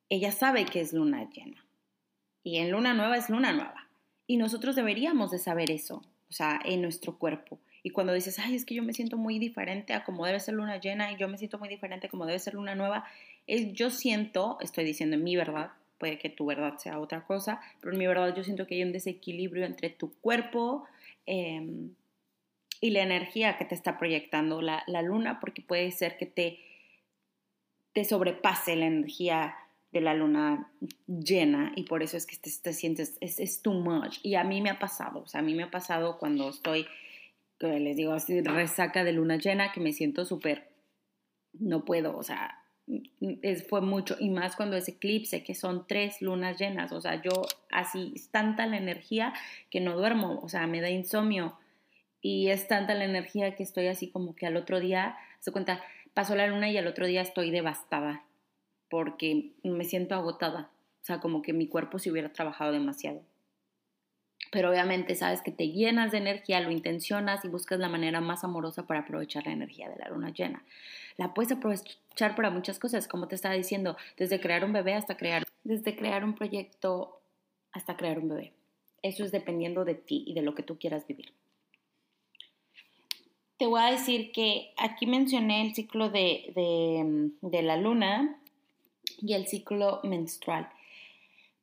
ella 0.09 0.33
sabe 0.33 0.65
que 0.65 0.81
es 0.81 0.91
luna 0.91 1.29
llena, 1.29 1.65
y 2.43 2.57
en 2.57 2.71
luna 2.71 2.93
nueva 2.93 3.15
es 3.15 3.29
luna 3.29 3.53
nueva, 3.53 3.87
y 4.27 4.35
nosotros 4.35 4.75
deberíamos 4.75 5.31
de 5.31 5.39
saber 5.39 5.71
eso, 5.71 6.03
o 6.29 6.33
sea, 6.33 6.59
en 6.65 6.81
nuestro 6.81 7.17
cuerpo. 7.17 7.59
Y 7.83 7.91
cuando 7.91 8.11
dices, 8.11 8.37
ay, 8.39 8.55
es 8.55 8.65
que 8.65 8.75
yo 8.75 8.83
me 8.83 8.91
siento 8.91 9.15
muy 9.15 9.39
diferente 9.39 9.93
a 9.93 10.03
como 10.03 10.25
debe 10.25 10.41
ser 10.41 10.55
luna 10.55 10.77
llena 10.77 11.09
y 11.13 11.15
yo 11.15 11.29
me 11.29 11.37
siento 11.37 11.57
muy 11.57 11.69
diferente 11.69 12.07
a 12.07 12.09
como 12.09 12.25
debe 12.25 12.37
ser 12.37 12.55
luna 12.55 12.75
nueva, 12.75 13.05
yo 13.47 13.89
siento, 13.89 14.57
estoy 14.62 14.83
diciendo 14.83 15.15
en 15.15 15.23
mi 15.23 15.36
verdad, 15.36 15.71
puede 15.97 16.17
que 16.17 16.29
tu 16.29 16.45
verdad 16.45 16.77
sea 16.77 16.99
otra 16.99 17.25
cosa, 17.25 17.62
pero 17.79 17.93
en 17.93 17.99
mi 17.99 18.07
verdad 18.07 18.36
yo 18.36 18.43
siento 18.43 18.67
que 18.67 18.75
hay 18.75 18.83
un 18.83 18.91
desequilibrio 18.91 19.65
entre 19.65 19.89
tu 19.89 20.13
cuerpo 20.19 20.86
em, 21.25 21.91
y 22.81 22.91
la 22.91 23.01
energía 23.01 23.57
que 23.57 23.65
te 23.65 23.75
está 23.75 23.97
proyectando 23.97 24.62
la, 24.62 24.83
luna, 25.01 25.39
porque 25.39 25.62
puede 25.62 25.91
ser 25.91 26.17
que 26.17 26.25
te, 26.25 26.60
te 27.93 28.03
sobrepase 28.03 28.75
la 28.75 28.86
energía 28.86 29.55
de 29.91 30.01
la 30.01 30.13
luna 30.13 30.69
llena 31.07 31.71
y 31.75 31.83
por 31.83 32.03
eso 32.03 32.17
es 32.17 32.25
que 32.25 32.38
te, 32.38 32.73
sientes, 32.73 33.17
es, 33.21 33.39
es, 33.39 33.62
too 33.62 33.73
much. 33.73 34.19
Y 34.21 34.36
a 34.36 34.43
mí 34.43 34.62
me 34.62 34.69
ha 34.69 34.79
pasado, 34.79 35.21
o 35.21 35.27
sea, 35.27 35.39
a 35.39 35.43
mí 35.43 35.55
me 35.55 35.63
ha 35.63 35.71
pasado 35.71 36.19
cuando 36.19 36.49
estoy, 36.49 36.86
les 37.60 37.95
digo 37.95 38.13
así, 38.13 38.41
resaca 38.41 39.03
de 39.03 39.13
luna 39.13 39.38
llena, 39.38 39.71
que 39.71 39.79
me 39.79 39.93
siento 39.93 40.25
súper, 40.25 40.67
no 41.53 41.86
puedo, 41.86 42.15
o 42.15 42.21
sea, 42.21 42.66
es, 43.41 43.67
fue 43.67 43.82
mucho, 43.82 44.15
y 44.19 44.30
más 44.30 44.56
cuando 44.56 44.78
es 44.78 44.88
eclipse, 44.88 45.43
que 45.43 45.56
son 45.56 45.86
tres 45.88 46.21
lunas 46.21 46.58
llenas, 46.60 46.91
o 46.91 47.02
sea, 47.02 47.21
yo 47.21 47.32
así, 47.69 48.13
es 48.15 48.30
tanta 48.30 48.65
la 48.65 48.78
energía 48.78 49.34
que 49.69 49.82
no 49.82 49.97
duermo, 49.97 50.39
o 50.41 50.50
sea, 50.50 50.67
me 50.67 50.82
da 50.82 50.89
insomnio, 50.89 51.58
y 52.21 52.50
es 52.50 52.67
tanta 52.67 52.93
la 52.95 53.06
energía 53.06 53.56
que 53.56 53.63
estoy 53.63 53.88
así 53.88 54.10
como 54.10 54.36
que 54.36 54.45
al 54.45 54.58
otro 54.58 54.80
día, 54.80 55.17
se 55.39 55.52
cuenta, 55.52 55.82
pasó 56.13 56.36
la 56.36 56.47
luna 56.47 56.69
y 56.69 56.78
al 56.78 56.88
otro 56.88 57.06
día 57.06 57.21
estoy 57.21 57.52
devastada, 57.52 58.23
porque 58.89 59.52
me 59.63 59.84
siento 59.84 60.15
agotada, 60.15 60.71
o 61.02 61.06
sea, 61.06 61.19
como 61.19 61.41
que 61.41 61.54
mi 61.54 61.67
cuerpo 61.67 62.00
se 62.00 62.12
hubiera 62.12 62.32
trabajado 62.32 62.71
demasiado. 62.71 63.21
Pero 64.51 64.69
obviamente 64.69 65.15
sabes 65.15 65.41
que 65.41 65.51
te 65.51 65.69
llenas 65.69 66.12
de 66.12 66.19
energía, 66.19 66.60
lo 66.62 66.71
intencionas 66.71 67.43
y 67.43 67.49
buscas 67.49 67.79
la 67.79 67.89
manera 67.89 68.21
más 68.21 68.43
amorosa 68.43 68.88
para 68.88 69.01
aprovechar 69.01 69.45
la 69.45 69.53
energía 69.53 69.89
de 69.89 69.97
la 69.97 70.10
luna 70.10 70.31
llena. 70.31 70.63
La 71.17 71.33
puedes 71.33 71.51
aprovechar 71.51 72.36
para 72.36 72.49
muchas 72.49 72.79
cosas, 72.79 73.07
como 73.07 73.27
te 73.27 73.36
estaba 73.36 73.55
diciendo, 73.55 73.97
desde 74.17 74.39
crear 74.39 74.63
un 74.63 74.73
bebé 74.73 74.93
hasta 74.93 75.17
crear, 75.17 75.43
desde 75.63 75.95
crear 75.95 76.23
un 76.23 76.36
proyecto 76.36 77.19
hasta 77.71 77.97
crear 77.97 78.19
un 78.19 78.29
bebé. 78.29 78.53
Eso 79.01 79.23
es 79.23 79.31
dependiendo 79.31 79.86
de 79.86 79.95
ti 79.95 80.23
y 80.27 80.33
de 80.33 80.41
lo 80.41 80.55
que 80.55 80.63
tú 80.63 80.77
quieras 80.77 81.05
vivir. 81.07 81.33
Te 83.57 83.65
voy 83.65 83.81
a 83.81 83.91
decir 83.91 84.31
que 84.31 84.73
aquí 84.77 85.07
mencioné 85.07 85.63
el 85.63 85.73
ciclo 85.73 86.10
de, 86.10 86.51
de, 86.55 87.31
de 87.41 87.62
la 87.63 87.77
luna 87.77 88.39
y 89.19 89.33
el 89.33 89.47
ciclo 89.47 89.99
menstrual. 90.03 90.69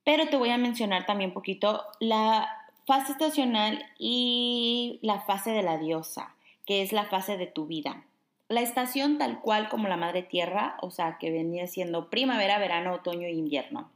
Pero 0.03 0.29
te 0.29 0.37
voy 0.37 0.51
a 0.51 0.59
mencionar 0.59 1.07
también 1.07 1.33
poquito 1.33 1.85
la 2.01 2.64
fase 2.87 3.13
estacional 3.13 3.85
y 3.99 4.99
la 5.03 5.21
fase 5.21 5.51
de 5.51 5.63
la 5.63 5.79
diosa, 5.79 6.35
que 6.67 6.83
es 6.83 6.93
la 6.93 7.05
fase 7.05 7.37
de 7.37 7.47
tu 7.47 7.67
vida. 7.67 8.05
La 8.49 8.61
estación 8.61 9.19
tal 9.19 9.41
cual 9.41 9.69
como 9.69 9.89
la 9.89 9.97
madre 9.97 10.23
tierra, 10.23 10.77
o 10.81 10.91
sea, 10.91 11.17
que 11.19 11.31
venía 11.31 11.67
siendo 11.67 12.11
primavera, 12.11 12.59
verano, 12.59 12.95
otoño 12.95 13.27
e 13.27 13.33
invierno. 13.33 13.91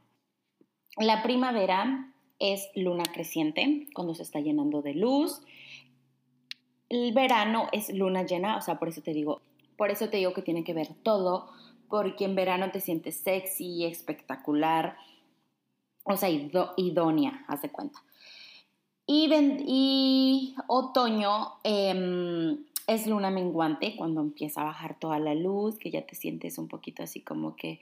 La 0.97 1.21
primavera 1.21 2.11
es 2.39 2.69
luna 2.75 3.03
creciente, 3.13 3.87
cuando 3.93 4.15
se 4.15 4.23
está 4.23 4.39
llenando 4.39 4.81
de 4.81 4.95
luz. 4.95 5.41
El 6.89 7.13
verano 7.13 7.67
es 7.71 7.93
luna 7.93 8.23
llena, 8.23 8.57
o 8.57 8.61
sea, 8.61 8.79
por 8.79 8.87
eso 8.87 9.01
te 9.01 9.13
digo, 9.13 9.41
por 9.77 9.91
eso 9.91 10.09
te 10.09 10.17
digo 10.17 10.33
que 10.33 10.41
tiene 10.41 10.63
que 10.63 10.73
ver 10.73 10.95
todo, 11.03 11.51
porque 11.89 12.25
en 12.25 12.35
verano 12.35 12.71
te 12.71 12.79
sientes 12.79 13.17
sexy, 13.17 13.85
espectacular, 13.85 14.97
o 16.03 16.17
sea, 16.17 16.29
idónea, 16.29 17.45
haz 17.47 17.61
de 17.61 17.69
cuenta. 17.69 17.99
Y, 19.11 20.53
otoño 20.67 21.53
em, 21.63 22.63
es 22.85 23.07
luna 23.07 23.31
menguante, 23.31 23.95
cuando 23.95 24.21
empieza 24.21 24.61
a 24.61 24.65
bajar 24.65 24.99
toda 24.99 25.17
la 25.17 25.33
luz, 25.33 25.79
que 25.79 25.89
ya 25.89 26.05
te 26.05 26.13
sientes 26.13 26.59
un 26.59 26.67
poquito 26.67 27.01
así 27.01 27.21
como 27.21 27.55
que 27.55 27.79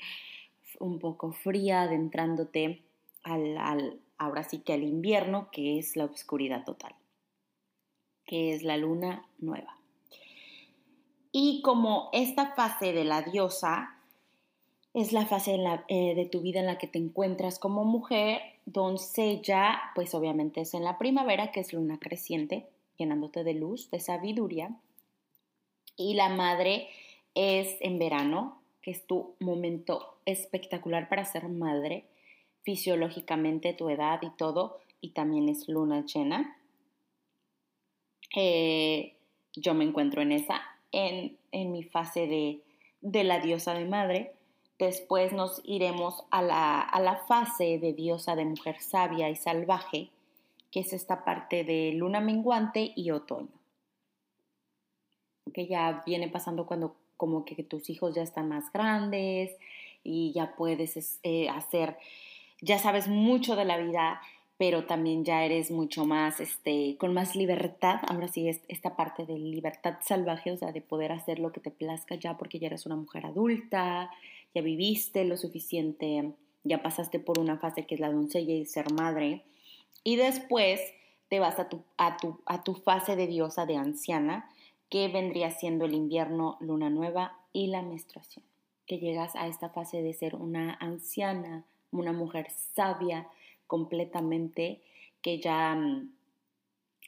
un 0.80 1.00
poco 1.00 1.34
fría, 1.34 1.82
adentrándote 1.82 2.82
al, 3.24 4.00
ahora 4.18 4.44
sí 4.44 4.60
que 4.60 4.72
al 4.72 4.84
invierno, 4.84 5.50
que 5.52 5.78
es 5.78 5.98
la 5.98 6.06
oscuridad 6.06 6.64
total, 6.64 6.96
que 8.26 8.54
es 8.54 8.64
la 8.64 8.78
luna 8.78 9.28
nueva. 9.38 9.78
Y 11.34 11.62
como 11.62 12.10
esta 12.14 12.56
fase 12.56 12.94
de 12.94 13.04
la 13.04 13.22
diosa 13.22 13.98
es 14.94 15.12
la 15.12 15.26
fase 15.26 15.60
eh, 15.90 16.16
de 16.16 16.26
tu 16.26 16.40
vida 16.40 16.62
en 16.62 16.68
la 16.68 16.78
que 16.78 16.88
te 16.88 17.00
encuentras 17.00 17.60
como 17.60 17.84
mujer, 17.84 18.57
doncella, 18.68 19.80
pues 19.96 20.14
obviamente 20.14 20.62
es 20.62 20.74
en 20.74 20.84
la 20.84 20.98
primavera, 20.98 21.52
que 21.52 21.62
es 21.62 21.72
luna 21.74 21.98
creciente, 22.00 22.68
llenándote 22.98 23.44
de 23.44 23.54
luz, 23.54 23.90
de 23.90 24.02
sabiduría. 24.02 24.78
Y 25.96 26.16
la 26.16 26.30
madre 26.30 26.90
es 27.34 27.78
en 27.80 27.98
verano, 27.98 28.62
que 28.82 28.92
es 28.92 29.08
tu 29.08 29.36
momento 29.40 30.18
espectacular 30.26 31.08
para 31.08 31.24
ser 31.24 31.48
madre, 31.48 32.06
fisiológicamente, 32.64 33.74
tu 33.74 33.90
edad 33.90 34.20
y 34.22 34.30
todo, 34.32 34.80
y 35.00 35.12
también 35.12 35.48
es 35.48 35.70
luna 35.70 36.06
llena. 36.06 36.58
Eh, 38.36 39.16
yo 39.56 39.74
me 39.76 39.86
encuentro 39.86 40.22
en 40.22 40.34
esa, 40.34 40.62
en, 40.92 41.38
mi 41.54 41.84
fase 41.84 42.28
de, 42.28 42.62
de, 43.00 43.24
la 43.24 43.40
diosa 43.40 43.74
de 43.74 43.86
madre. 43.86 44.34
Después 44.80 45.34
nos 45.34 45.62
iremos 45.64 46.24
a 46.30 46.42
la, 46.42 46.82
a 46.82 47.00
la 47.00 47.16
fase 47.16 47.80
de 47.80 47.94
diosa 47.94 48.36
de 48.36 48.46
mujer 48.46 48.80
sabia 48.80 49.30
y 49.30 49.36
salvaje, 49.36 50.10
que 50.72 50.82
es 50.82 50.94
esta 50.94 51.24
parte 51.24 51.64
de 51.64 51.94
luna 51.94 52.20
menguante 52.20 52.92
y 52.96 53.12
otoño. 53.12 53.50
Que 55.54 55.68
ya 55.68 56.04
viene 56.06 56.28
pasando 56.28 56.66
cuando 56.68 56.96
como 57.18 57.44
que 57.44 57.64
tus 57.64 57.90
hijos 57.90 58.16
ya 58.16 58.22
están 58.22 58.48
más 58.48 58.72
grandes 58.72 59.58
y 60.04 60.32
ya 60.34 60.56
puedes 60.56 61.20
eh, 61.24 61.50
hacer, 61.50 61.98
ya 62.62 62.78
sabes 62.78 63.08
mucho 63.08 63.56
de 63.56 63.66
la 63.66 63.78
vida, 63.78 64.22
pero 64.58 64.86
también 64.86 65.26
ya 65.26 65.44
eres 65.44 65.70
mucho 65.70 66.06
más, 66.06 66.40
este, 66.40 66.96
con 66.98 67.14
más 67.14 67.36
libertad. 67.36 68.00
Ahora 68.08 68.28
sí, 68.28 68.48
es 68.48 68.62
esta 68.68 68.96
parte 68.96 69.26
de 69.26 69.38
libertad 69.38 69.98
salvaje, 70.02 70.52
o 70.52 70.58
sea, 70.58 70.72
de 70.72 70.82
poder 70.82 71.12
hacer 71.12 71.40
lo 71.40 71.52
que 71.52 71.60
te 71.60 71.72
plazca 71.72 72.16
ya 72.16 72.38
porque 72.38 72.60
ya 72.60 72.68
eres 72.68 72.86
una 72.86 72.96
mujer 72.96 73.26
adulta, 73.26 74.10
ya 74.54 74.62
viviste 74.62 75.26
lo 75.26 75.38
suficiente, 75.38 76.34
ya 76.64 76.82
pasaste 76.82 77.20
por 77.20 77.40
una 77.40 77.58
fase 77.58 77.86
que 77.86 77.96
es 77.96 78.02
la 78.02 78.12
doncella 78.12 78.54
y 78.54 78.66
ser 78.66 78.92
madre. 78.94 79.44
Y 80.04 80.16
después 80.16 80.82
te 81.30 81.40
vas 81.40 81.60
a 81.60 81.70
tu, 81.70 81.84
a 81.98 82.18
tu, 82.18 82.40
a 82.46 82.64
tu 82.64 82.76
fase 82.76 83.16
de 83.16 83.28
diosa 83.28 83.66
de 83.66 83.76
anciana, 83.76 84.50
que 84.90 85.08
vendría 85.10 85.52
siendo 85.52 85.86
el 85.86 85.94
invierno, 85.94 86.58
luna 86.60 86.90
nueva 86.90 87.38
y 87.52 87.68
la 87.68 87.82
menstruación. 87.82 88.46
Que 88.86 89.00
llegas 89.00 89.36
a 89.36 89.48
esta 89.48 89.70
fase 89.70 90.02
de 90.02 90.14
ser 90.14 90.36
una 90.36 90.74
anciana, 90.76 91.66
una 91.92 92.14
mujer 92.14 92.48
sabia 92.74 93.28
completamente, 93.68 94.82
que 95.22 95.40
ya, 95.40 95.78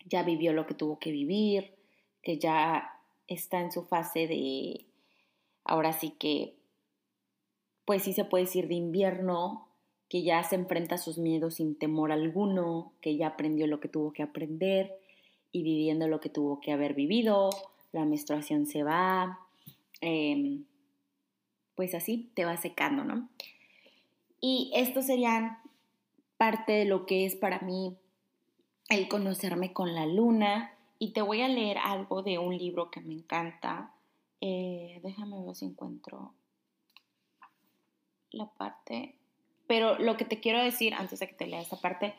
ya 0.06 0.23
vivió 0.23 0.52
lo 0.52 0.65
que 0.65 0.73
tuvo 0.73 0.99
que 0.99 1.12
vivir, 1.12 1.73
que 2.21 2.38
ya 2.38 2.99
está 3.28 3.62
en 3.62 3.71
su 3.71 3.84
fase 3.84 4.28
de, 4.28 4.86
ahora 5.63 5.93
sí 5.93 6.12
que, 6.12 6.58
pues 7.89 8.04
sí 8.04 8.13
se 8.13 8.23
puede 8.23 8.43
decir 8.43 8.67
de 8.67 8.75
invierno, 8.75 9.67
que 10.10 10.21
ya 10.21 10.43
se 10.43 10.54
enfrenta 10.54 10.93
a 10.93 10.97
sus 10.99 11.17
miedos 11.17 11.56
sin 11.56 11.75
temor 11.75 12.12
alguno, 12.12 12.93
que 13.02 13.17
ya 13.17 13.30
aprendió 13.30 13.65
lo 13.65 13.80
que 13.80 13.88
tuvo 13.88 14.13
que 14.13 14.21
aprender 14.21 14.95
y 15.52 15.63
viviendo 15.63 16.08
lo 16.08 16.19
que 16.19 16.30
tuvo 16.30 16.62
que 16.62 16.71
haber 16.71 16.93
vivido, 16.93 17.49
la 17.91 18.06
menstruación 18.06 18.67
se 18.67 18.84
va, 18.84 19.39
em, 20.02 20.65
pues 21.73 21.95
así 21.95 22.30
te 22.36 22.45
va 22.45 22.58
secando, 22.58 23.04
¿no? 23.04 23.28
Y 24.39 24.71
estos 24.75 25.08
serían 25.08 25.58
parte 26.38 26.73
de 26.73 26.86
lo 26.86 27.08
que 27.08 27.25
es 27.25 27.36
para 27.36 27.60
mí 27.62 27.97
el 28.89 29.08
conocerme 29.08 29.73
con 29.73 29.95
la 29.95 30.06
luna. 30.06 30.75
Y 30.99 31.13
te 31.13 31.23
voy 31.23 31.41
a 31.41 31.47
leer 31.47 31.80
algo 31.80 32.21
de 32.21 32.38
un 32.38 32.56
libro 32.56 32.91
que 32.91 33.02
me 33.02 33.15
encanta. 33.15 33.95
Eh, 34.41 34.99
déjame 35.02 35.43
ver 35.43 35.56
si 35.56 35.65
encuentro 35.65 36.36
la 38.31 38.45
parte. 38.45 39.15
Pero 39.67 39.99
lo 39.99 40.17
que 40.17 40.25
te 40.25 40.39
quiero 40.39 40.63
decir 40.63 40.93
antes 40.93 41.19
de 41.19 41.27
que 41.27 41.35
te 41.35 41.47
lea 41.47 41.61
esta 41.61 41.77
parte 41.77 42.13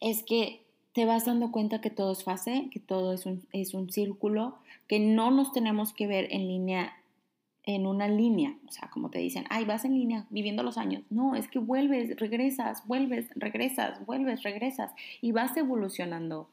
es 0.00 0.22
que 0.22 0.62
te 0.92 1.04
vas 1.04 1.26
dando 1.26 1.52
cuenta 1.52 1.80
que 1.80 1.90
todo 1.90 2.12
es 2.12 2.24
fase, 2.24 2.68
que 2.72 2.80
todo 2.80 3.12
es 3.12 3.26
un, 3.26 3.46
es 3.52 3.74
un 3.74 3.90
círculo, 3.92 4.56
que 4.88 4.98
no 4.98 5.30
nos 5.30 5.52
tenemos 5.52 5.92
que 5.92 6.06
ver 6.06 6.26
en 6.32 6.48
línea, 6.48 6.96
en 7.64 7.86
una 7.86 8.08
línea, 8.08 8.56
o 8.66 8.72
sea, 8.72 8.90
como 8.90 9.10
te 9.10 9.20
dicen, 9.20 9.44
ay, 9.50 9.64
vas 9.64 9.84
en 9.84 9.94
línea 9.94 10.26
viviendo 10.30 10.62
los 10.62 10.78
años. 10.78 11.04
No, 11.10 11.36
es 11.36 11.46
que 11.46 11.60
vuelves, 11.60 12.18
regresas, 12.18 12.86
vuelves, 12.86 13.28
regresas, 13.36 14.04
vuelves, 14.04 14.42
regresas 14.42 14.92
y 15.20 15.30
vas 15.32 15.56
evolucionando. 15.56 16.48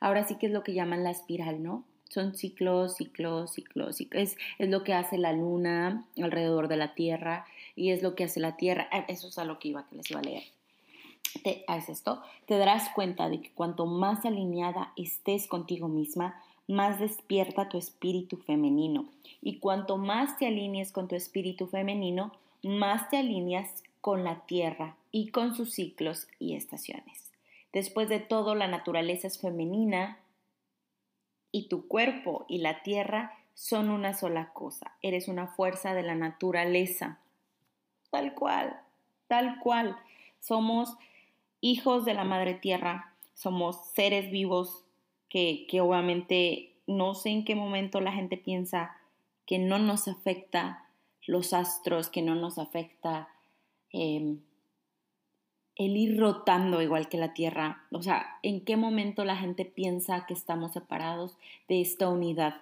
Ahora 0.00 0.26
sí 0.26 0.36
que 0.36 0.46
es 0.46 0.52
lo 0.52 0.62
que 0.62 0.74
llaman 0.74 1.04
la 1.04 1.10
espiral, 1.10 1.62
¿no? 1.62 1.84
Son 2.14 2.34
ciclos, 2.36 2.96
ciclos, 2.96 3.52
ciclos, 3.52 3.96
ciclos. 3.96 4.22
Es, 4.22 4.36
es 4.58 4.70
lo 4.70 4.84
que 4.84 4.94
hace 4.94 5.18
la 5.18 5.32
luna 5.32 6.06
alrededor 6.16 6.68
de 6.68 6.76
la 6.76 6.94
Tierra 6.94 7.44
y 7.74 7.90
es 7.90 8.02
lo 8.02 8.14
que 8.14 8.24
hace 8.24 8.38
la 8.40 8.56
Tierra. 8.56 8.88
Eso 9.08 9.28
es 9.28 9.38
a 9.38 9.44
lo 9.44 9.58
que 9.58 9.68
iba, 9.68 9.86
que 9.88 9.96
les 9.96 10.10
iba 10.10 10.20
a 10.20 10.22
leer 10.22 10.44
te 11.42 11.64
haces 11.66 11.98
esto, 11.98 12.22
te 12.46 12.56
darás 12.56 12.90
cuenta 12.90 13.28
de 13.28 13.40
que 13.40 13.50
cuanto 13.50 13.86
más 13.86 14.24
alineada 14.24 14.92
estés 14.96 15.46
contigo 15.48 15.88
misma, 15.88 16.40
más 16.68 16.98
despierta 16.98 17.68
tu 17.68 17.78
espíritu 17.78 18.36
femenino. 18.36 19.06
Y 19.42 19.58
cuanto 19.58 19.96
más 19.96 20.38
te 20.38 20.46
alinees 20.46 20.92
con 20.92 21.08
tu 21.08 21.16
espíritu 21.16 21.66
femenino, 21.66 22.32
más 22.62 23.10
te 23.10 23.18
alineas 23.18 23.82
con 24.00 24.24
la 24.24 24.40
tierra 24.46 24.96
y 25.10 25.28
con 25.28 25.54
sus 25.54 25.72
ciclos 25.72 26.28
y 26.38 26.54
estaciones. 26.54 27.32
Después 27.72 28.08
de 28.08 28.20
todo, 28.20 28.54
la 28.54 28.68
naturaleza 28.68 29.26
es 29.26 29.38
femenina 29.38 30.18
y 31.54 31.68
tu 31.68 31.86
cuerpo 31.86 32.46
y 32.48 32.58
la 32.58 32.82
tierra 32.82 33.32
son 33.54 33.88
una 33.88 34.12
sola 34.12 34.52
cosa. 34.52 34.96
Eres 35.02 35.28
una 35.28 35.46
fuerza 35.46 35.94
de 35.94 36.02
la 36.02 36.16
naturaleza. 36.16 37.20
Tal 38.10 38.34
cual, 38.34 38.80
tal 39.28 39.60
cual. 39.60 39.96
Somos 40.40 40.96
hijos 41.60 42.04
de 42.04 42.14
la 42.14 42.24
Madre 42.24 42.54
Tierra, 42.54 43.14
somos 43.34 43.88
seres 43.92 44.32
vivos 44.32 44.84
que, 45.28 45.68
obviamente 45.80 46.72
no 46.88 47.14
sé 47.14 47.30
en 47.30 47.44
qué 47.44 47.54
momento 47.54 48.00
la 48.00 48.10
gente 48.10 48.36
piensa 48.36 48.96
que 49.46 49.60
no 49.60 49.78
nos 49.78 50.08
afecta 50.08 50.88
los 51.24 51.52
astros, 51.52 52.08
que 52.08 52.20
no 52.20 52.34
nos 52.34 52.58
afecta 52.58 53.28
em, 53.92 54.40
el 55.76 55.96
ir 55.96 56.18
rotando 56.18 56.82
igual 56.82 57.08
que 57.08 57.18
la 57.18 57.34
Tierra. 57.34 57.84
O 57.90 58.02
sea, 58.02 58.38
¿en 58.42 58.64
qué 58.64 58.76
momento 58.76 59.24
la 59.24 59.36
gente 59.36 59.64
piensa 59.64 60.26
que 60.26 60.34
estamos 60.34 60.72
separados 60.72 61.36
de 61.68 61.80
esta 61.80 62.08
unidad? 62.08 62.54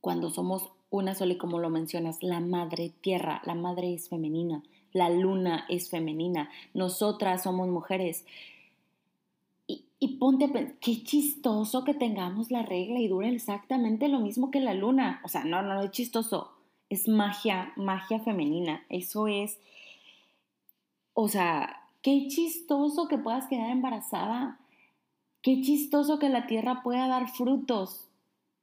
Cuando 0.00 0.30
somos 0.30 0.70
una 0.90 1.14
sola 1.14 1.34
y 1.34 1.38
como 1.38 1.58
lo 1.58 1.70
mencionas, 1.70 2.22
la 2.22 2.40
Madre 2.40 2.92
Tierra, 3.00 3.42
la 3.44 3.54
Madre 3.54 3.92
es 3.92 4.08
femenina, 4.08 4.62
la 4.92 5.10
luna 5.10 5.66
es 5.68 5.90
femenina, 5.90 6.50
nosotras 6.72 7.42
somos 7.42 7.68
mujeres. 7.68 8.24
Y, 9.66 9.84
y 9.98 10.16
ponte, 10.16 10.76
qué 10.80 11.02
chistoso 11.02 11.84
que 11.84 11.92
tengamos 11.92 12.50
la 12.50 12.62
regla 12.62 13.00
y 13.00 13.08
dure 13.08 13.28
exactamente 13.28 14.08
lo 14.08 14.20
mismo 14.20 14.50
que 14.50 14.60
la 14.60 14.72
luna. 14.72 15.20
O 15.24 15.28
sea, 15.28 15.44
no, 15.44 15.60
no, 15.60 15.74
no 15.74 15.82
es 15.82 15.90
chistoso, 15.90 16.52
es 16.88 17.06
magia, 17.06 17.72
magia 17.76 18.18
femenina. 18.20 18.82
Eso 18.88 19.28
es, 19.28 19.58
o 21.12 21.28
sea, 21.28 21.77
qué 22.02 22.26
chistoso 22.28 23.08
que 23.08 23.18
puedas 23.18 23.46
quedar 23.46 23.70
embarazada. 23.70 24.58
Qué 25.42 25.60
chistoso 25.60 26.18
que 26.18 26.28
la 26.28 26.46
tierra 26.46 26.82
pueda 26.82 27.06
dar 27.06 27.28
frutos. 27.28 28.08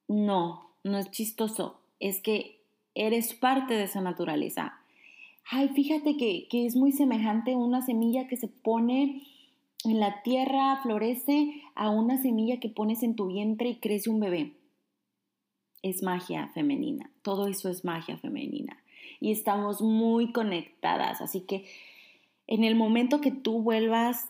No, 0.07 0.71
no 0.83 0.97
es 0.97 1.09
chistoso. 1.11 1.79
Es 1.99 2.21
que 2.21 2.59
eres 2.93 3.33
parte 3.33 3.73
de 3.73 3.83
esa 3.83 4.01
naturaleza 4.01 4.79
ay, 5.49 5.69
fíjate 5.69 6.17
que, 6.17 6.47
es 6.51 6.75
muy 6.75 6.91
semejante 6.91 7.55
una 7.55 7.81
semilla 7.81 8.27
que 8.27 8.37
se 8.37 8.47
pone 8.47 9.23
en 9.83 9.99
la 9.99 10.21
tierra, 10.23 10.79
florece, 10.81 11.61
a 11.75 11.89
una 11.89 12.21
semilla 12.21 12.59
que 12.59 12.69
pones 12.69 13.03
en 13.03 13.15
tu 13.15 13.27
vientre 13.27 13.69
y 13.69 13.75
crece 13.75 14.09
un 14.09 14.19
bebé. 14.19 14.53
Es 15.83 16.01
magia 16.01 16.47
femenina, 16.53 17.11
todo 17.21 17.47
eso 17.47 17.69
es 17.69 17.85
magia 17.85 18.17
femenina. 18.17 18.77
Y 19.19 19.31
estamos 19.31 19.81
muy 19.81 20.31
conectadas, 20.31 21.21
así 21.21 21.41
que 21.41 21.65
en 22.47 22.63
el 22.63 22.75
momento 22.75 23.21
que 23.21 23.31
tú 23.31 23.61
vuelvas, 23.61 24.29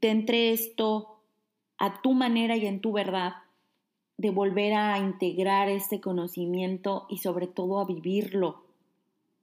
te 0.00 0.10
entre 0.10 0.52
esto 0.52 1.18
a 1.78 2.00
tu 2.02 2.12
manera 2.12 2.56
y 2.56 2.66
en 2.66 2.80
tu 2.80 2.92
verdad, 2.92 3.34
de 4.16 4.30
volver 4.30 4.74
a 4.74 4.98
integrar 4.98 5.68
este 5.68 6.00
conocimiento 6.00 7.06
y 7.08 7.18
sobre 7.18 7.46
todo 7.46 7.80
a 7.80 7.84
vivirlo, 7.84 8.62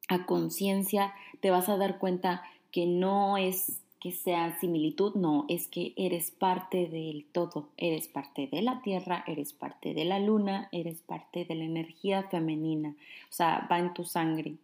a 0.07 0.25
conciencia, 0.25 1.13
te 1.41 1.51
vas 1.51 1.69
a 1.69 1.77
dar 1.77 1.99
cuenta 1.99 2.43
que 2.71 2.85
no 2.85 3.37
es 3.37 3.81
que 3.99 4.11
sea 4.11 4.57
similitud, 4.59 5.13
no, 5.13 5.45
es 5.47 5.67
que 5.67 5.93
eres 5.95 6.31
parte 6.31 6.87
del 6.87 7.23
todo, 7.31 7.67
eres 7.77 8.07
parte 8.07 8.47
de 8.47 8.63
la 8.63 8.81
tierra, 8.81 9.23
eres 9.27 9.53
parte 9.53 9.93
de 9.93 10.05
la 10.05 10.17
luna, 10.17 10.69
eres 10.71 11.01
parte 11.01 11.45
de 11.45 11.53
la 11.53 11.65
energía 11.65 12.23
femenina, 12.23 12.95
o 13.29 13.33
sea, 13.33 13.67
va 13.71 13.77
en 13.77 13.93
tu 13.93 14.03
sangre. 14.03 14.55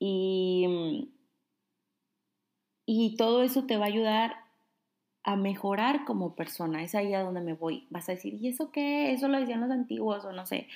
Y, 0.00 1.08
y 2.90 3.16
todo 3.16 3.42
eso 3.42 3.64
te 3.64 3.76
va 3.76 3.84
a 3.84 3.88
ayudar 3.88 4.36
a 5.22 5.36
mejorar 5.36 6.06
como 6.06 6.34
persona, 6.34 6.82
es 6.82 6.94
ahí 6.94 7.12
a 7.12 7.20
donde 7.20 7.42
me 7.42 7.52
voy. 7.52 7.86
Vas 7.90 8.08
a 8.08 8.12
decir, 8.12 8.32
¿y 8.40 8.48
eso 8.48 8.70
qué? 8.72 9.12
Eso 9.12 9.28
lo 9.28 9.38
decían 9.38 9.60
los 9.60 9.70
antiguos 9.70 10.24
o 10.24 10.32
no 10.32 10.46
sé. 10.46 10.68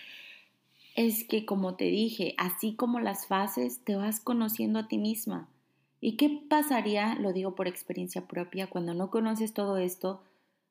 es 0.94 1.24
que, 1.24 1.46
como 1.46 1.74
te 1.74 1.86
dije, 1.86 2.34
así 2.36 2.74
como 2.74 3.00
las 3.00 3.26
fases, 3.26 3.82
te 3.82 3.96
vas 3.96 4.20
conociendo 4.20 4.78
a 4.78 4.88
ti 4.88 4.98
misma. 4.98 5.48
¿Y 6.02 6.18
qué 6.18 6.28
pasaría, 6.50 7.14
lo 7.14 7.32
digo 7.32 7.54
por 7.54 7.66
experiencia 7.66 8.26
propia, 8.26 8.66
cuando 8.66 8.92
no 8.92 9.10
conoces 9.10 9.54
todo 9.54 9.78
esto? 9.78 10.22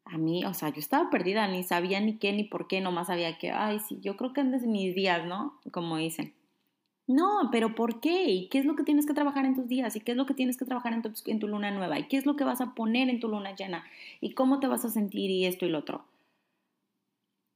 A 0.05 0.19
mí, 0.19 0.45
o 0.45 0.53
sea, 0.53 0.69
yo 0.69 0.79
estaba 0.79 1.09
perdida, 1.09 1.47
ni 1.47 1.63
sabía 1.63 1.99
ni 2.01 2.17
qué 2.17 2.33
ni 2.33 2.43
por 2.43 2.67
qué, 2.67 2.81
nomás 2.81 3.07
sabía 3.07 3.39
que, 3.39 3.49
ay, 3.49 3.79
sí, 3.79 3.97
yo 3.99 4.15
creo 4.15 4.33
que 4.33 4.41
andes 4.41 4.61
en 4.61 4.73
mis 4.73 4.93
días, 4.93 5.25
¿no? 5.25 5.59
Como 5.71 5.97
dicen. 5.97 6.35
No, 7.07 7.49
pero 7.51 7.75
¿por 7.75 7.99
qué? 7.99 8.29
¿Y 8.29 8.47
qué 8.47 8.59
es 8.59 8.65
lo 8.65 8.75
que 8.75 8.83
tienes 8.83 9.05
que 9.05 9.13
trabajar 9.13 9.45
en 9.45 9.55
tus 9.55 9.67
días? 9.67 9.95
¿Y 9.95 9.99
qué 9.99 10.11
es 10.11 10.17
lo 10.17 10.25
que 10.25 10.33
tienes 10.33 10.57
que 10.57 10.65
trabajar 10.65 10.93
en 10.93 11.39
tu, 11.39 11.47
luna 11.47 11.71
nueva? 11.71 11.99
¿Y 11.99 12.07
qué 12.07 12.17
es 12.17 12.25
lo 12.25 12.35
que 12.35 12.43
vas 12.43 12.61
a 12.61 12.73
poner 12.73 13.09
en 13.09 13.19
tu 13.19 13.27
luna 13.27 13.55
llena? 13.55 13.83
¿Y 14.21 14.33
cómo 14.33 14.59
te 14.59 14.67
vas 14.67 14.85
a 14.85 14.89
sentir 14.89 15.29
y 15.29 15.45
esto 15.45 15.65
y 15.65 15.69
lo 15.69 15.79
otro? 15.79 16.05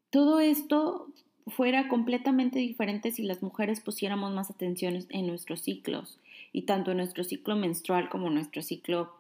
Todo 0.10 0.40
esto 0.40 1.08
fuera 1.48 1.88
completamente 1.88 2.60
diferente 2.60 3.12
si 3.12 3.24
las 3.24 3.44
mujeres 3.44 3.80
pusiéramos 3.80 4.34
más 4.34 4.50
atención 4.50 5.06
en 5.10 5.28
nuestros 5.28 5.62
ciclos 5.62 6.20
y 6.52 6.64
tanto 6.64 6.92
en 6.92 6.98
nuestro 6.98 7.24
ciclo 7.24 7.56
menstrual 7.56 8.10
como 8.10 8.28
en 8.28 8.36
nuestro 8.36 8.62
ciclo 8.62 9.14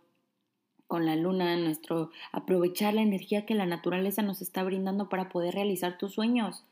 con 0.87 1.05
la 1.05 1.15
luna, 1.15 1.57
nuestro 1.57 2.11
aprovechar 2.31 2.93
la 2.93 3.01
energía 3.01 3.45
que 3.45 3.55
la 3.55 3.65
naturaleza 3.65 4.21
nos 4.21 4.41
está 4.41 4.63
brindando 4.63 5.09
para 5.09 5.29
poder 5.29 5.53
realizar 5.55 5.97
tus 5.97 6.13
sueños, 6.13 6.63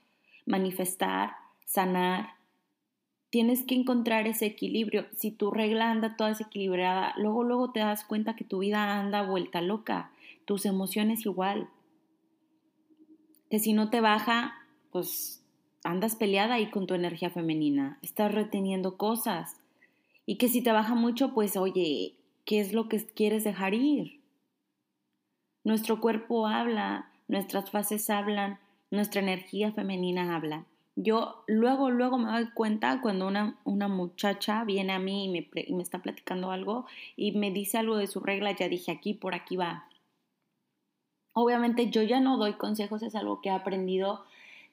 manifestar, 0.45 1.35
sanar. 1.65 2.35
Tienes 3.33 3.63
que 3.63 3.73
encontrar 3.73 4.27
ese 4.27 4.45
equilibrio. 4.45 5.07
Si 5.17 5.31
tu 5.31 5.49
regla 5.49 5.89
anda 5.89 6.15
toda 6.15 6.29
desequilibrada, 6.29 7.15
luego 7.17 7.43
luego 7.43 7.71
te 7.71 7.79
das 7.79 8.05
cuenta 8.05 8.35
que 8.35 8.43
tu 8.43 8.59
vida 8.59 8.99
anda 8.99 9.23
vuelta 9.23 9.59
loca, 9.59 10.11
tus 10.45 10.67
emociones 10.67 11.25
igual. 11.25 11.67
Que 13.49 13.57
si 13.57 13.73
no 13.73 13.89
te 13.89 14.01
baja, 14.01 14.53
pues 14.91 15.43
andas 15.83 16.15
peleada 16.15 16.53
ahí 16.53 16.69
con 16.69 16.85
tu 16.85 16.93
energía 16.93 17.31
femenina, 17.31 17.97
estás 18.03 18.31
reteniendo 18.31 18.97
cosas. 18.97 19.59
Y 20.27 20.35
que 20.35 20.47
si 20.47 20.61
te 20.61 20.71
baja 20.71 20.93
mucho, 20.93 21.33
pues 21.33 21.57
oye, 21.57 22.13
¿qué 22.45 22.59
es 22.59 22.71
lo 22.71 22.87
que 22.87 23.03
quieres 23.03 23.43
dejar 23.43 23.73
ir? 23.73 24.21
Nuestro 25.63 25.99
cuerpo 25.99 26.45
habla, 26.45 27.11
nuestras 27.27 27.71
fases 27.71 28.11
hablan, 28.11 28.59
nuestra 28.91 29.21
energía 29.21 29.71
femenina 29.71 30.35
habla. 30.35 30.67
Yo 30.95 31.43
luego, 31.47 31.89
luego 31.89 32.17
me 32.19 32.31
doy 32.31 32.51
cuenta 32.51 33.01
cuando 33.01 33.27
una, 33.27 33.57
una 33.63 33.87
muchacha 33.87 34.63
viene 34.63 34.93
a 34.93 34.99
mí 34.99 35.25
y 35.25 35.29
me, 35.29 35.81
está 35.81 35.99
platicando 35.99 36.51
algo 36.51 36.85
y 37.15 37.31
me 37.31 37.51
dice 37.51 37.79
algo 37.79 37.97
de 37.97 38.07
su 38.07 38.19
regla, 38.19 38.51
ya 38.51 38.69
dije 38.69 38.91
aquí, 38.91 39.13
por 39.13 39.33
aquí 39.33 39.55
va. 39.55 39.87
Obviamente 41.33 41.89
yo 41.89 42.03
ya 42.03 42.19
no 42.19 42.37
doy 42.37 42.53
consejos, 42.53 43.01
es 43.01 43.15
algo 43.15 43.41
que 43.41 43.49
he 43.49 43.51
aprendido, 43.51 44.23